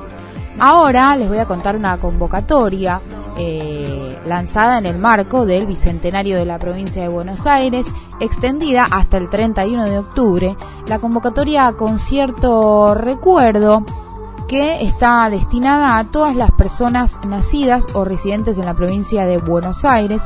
Ahora 0.58 1.16
les 1.16 1.28
voy 1.28 1.38
a 1.38 1.46
contar 1.46 1.74
una 1.76 1.96
convocatoria 1.96 3.00
eh, 3.38 4.07
lanzada 4.28 4.78
en 4.78 4.86
el 4.86 4.98
marco 4.98 5.46
del 5.46 5.66
Bicentenario 5.66 6.36
de 6.36 6.44
la 6.44 6.58
provincia 6.58 7.02
de 7.02 7.08
Buenos 7.08 7.46
Aires, 7.46 7.86
extendida 8.20 8.86
hasta 8.90 9.16
el 9.16 9.28
31 9.30 9.84
de 9.84 9.98
octubre. 9.98 10.56
La 10.86 10.98
convocatoria 10.98 11.72
Concierto 11.72 12.94
Recuerdo 12.94 13.84
que 14.48 14.82
está 14.82 15.28
destinada 15.28 15.98
a 15.98 16.04
todas 16.04 16.34
las 16.34 16.50
personas 16.52 17.20
nacidas 17.26 17.86
o 17.94 18.04
residentes 18.04 18.56
en 18.58 18.64
la 18.64 18.74
provincia 18.74 19.26
de 19.26 19.36
Buenos 19.36 19.84
Aires 19.84 20.22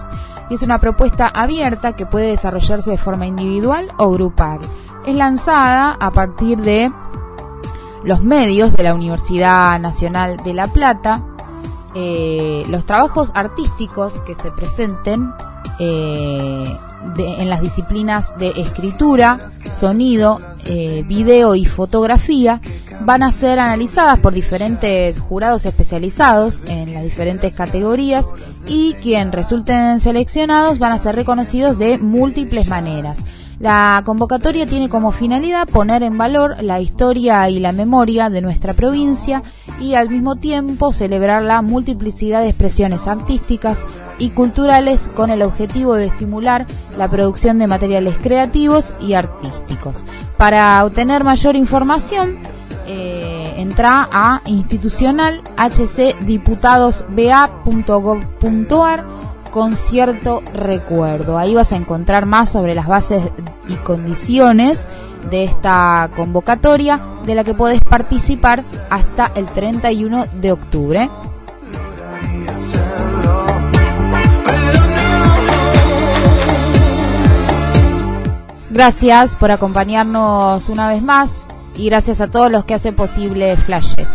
y 0.48 0.54
es 0.54 0.62
una 0.62 0.78
propuesta 0.78 1.26
abierta 1.26 1.94
que 1.94 2.06
puede 2.06 2.28
desarrollarse 2.28 2.90
de 2.90 2.98
forma 2.98 3.26
individual 3.26 3.86
o 3.96 4.10
grupal. 4.10 4.60
Es 5.06 5.14
lanzada 5.14 5.96
a 5.98 6.10
partir 6.12 6.60
de 6.60 6.92
los 8.04 8.22
medios 8.22 8.74
de 8.76 8.82
la 8.82 8.94
Universidad 8.94 9.78
Nacional 9.80 10.36
de 10.38 10.54
La 10.54 10.66
Plata. 10.66 11.22
Eh, 11.94 12.64
los 12.68 12.86
trabajos 12.86 13.30
artísticos 13.34 14.20
que 14.22 14.34
se 14.34 14.50
presenten 14.50 15.30
eh, 15.78 16.64
en 17.18 17.50
las 17.50 17.60
disciplinas 17.60 18.36
de 18.38 18.50
escritura, 18.56 19.38
sonido, 19.70 20.38
eh, 20.64 21.04
video 21.06 21.54
y 21.54 21.66
fotografía 21.66 22.60
van 23.00 23.22
a 23.22 23.32
ser 23.32 23.58
analizadas 23.58 24.20
por 24.20 24.32
diferentes 24.32 25.18
jurados 25.18 25.64
especializados 25.64 26.62
en 26.66 26.94
las 26.94 27.02
diferentes 27.02 27.54
categorías 27.54 28.24
y 28.66 28.94
quien 29.02 29.32
resulten 29.32 30.00
seleccionados 30.00 30.78
van 30.78 30.92
a 30.92 30.98
ser 30.98 31.16
reconocidos 31.16 31.78
de 31.78 31.98
múltiples 31.98 32.68
maneras. 32.68 33.18
La 33.62 34.02
convocatoria 34.04 34.66
tiene 34.66 34.88
como 34.88 35.12
finalidad 35.12 35.68
poner 35.68 36.02
en 36.02 36.18
valor 36.18 36.56
la 36.64 36.80
historia 36.80 37.48
y 37.48 37.60
la 37.60 37.70
memoria 37.70 38.28
de 38.28 38.40
nuestra 38.40 38.74
provincia 38.74 39.44
y 39.80 39.94
al 39.94 40.10
mismo 40.10 40.34
tiempo 40.34 40.92
celebrar 40.92 41.44
la 41.44 41.62
multiplicidad 41.62 42.42
de 42.42 42.48
expresiones 42.48 43.06
artísticas 43.06 43.78
y 44.18 44.30
culturales 44.30 45.08
con 45.14 45.30
el 45.30 45.42
objetivo 45.42 45.94
de 45.94 46.06
estimular 46.06 46.66
la 46.98 47.06
producción 47.06 47.60
de 47.60 47.68
materiales 47.68 48.16
creativos 48.20 48.94
y 49.00 49.14
artísticos. 49.14 50.04
Para 50.36 50.84
obtener 50.84 51.22
mayor 51.22 51.54
información, 51.54 52.34
eh, 52.88 53.54
entra 53.58 54.08
a 54.10 54.40
institucional 54.46 55.40
hcdiputadosba.gov.ar 59.52 59.52
concierto 59.52 60.42
recuerdo. 60.54 61.38
Ahí 61.38 61.54
vas 61.54 61.72
a 61.72 61.76
encontrar 61.76 62.26
más 62.26 62.50
sobre 62.50 62.74
las 62.74 62.88
bases 62.88 63.22
y 63.68 63.74
condiciones 63.74 64.80
de 65.30 65.44
esta 65.44 66.10
convocatoria 66.16 66.98
de 67.26 67.36
la 67.36 67.44
que 67.44 67.54
puedes 67.54 67.78
participar 67.80 68.62
hasta 68.90 69.30
el 69.36 69.46
31 69.46 70.26
de 70.40 70.52
octubre. 70.52 71.10
Gracias 78.70 79.36
por 79.36 79.50
acompañarnos 79.50 80.70
una 80.70 80.88
vez 80.88 81.02
más 81.02 81.46
y 81.76 81.86
gracias 81.86 82.22
a 82.22 82.28
todos 82.28 82.50
los 82.50 82.64
que 82.64 82.74
hacen 82.74 82.96
posible 82.96 83.54
Flashes. 83.56 84.08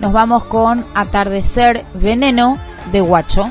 Nos 0.00 0.14
vamos 0.14 0.44
con 0.44 0.82
Atardecer 0.94 1.84
Veneno 1.94 2.58
de 2.92 3.02
Guacho. 3.02 3.50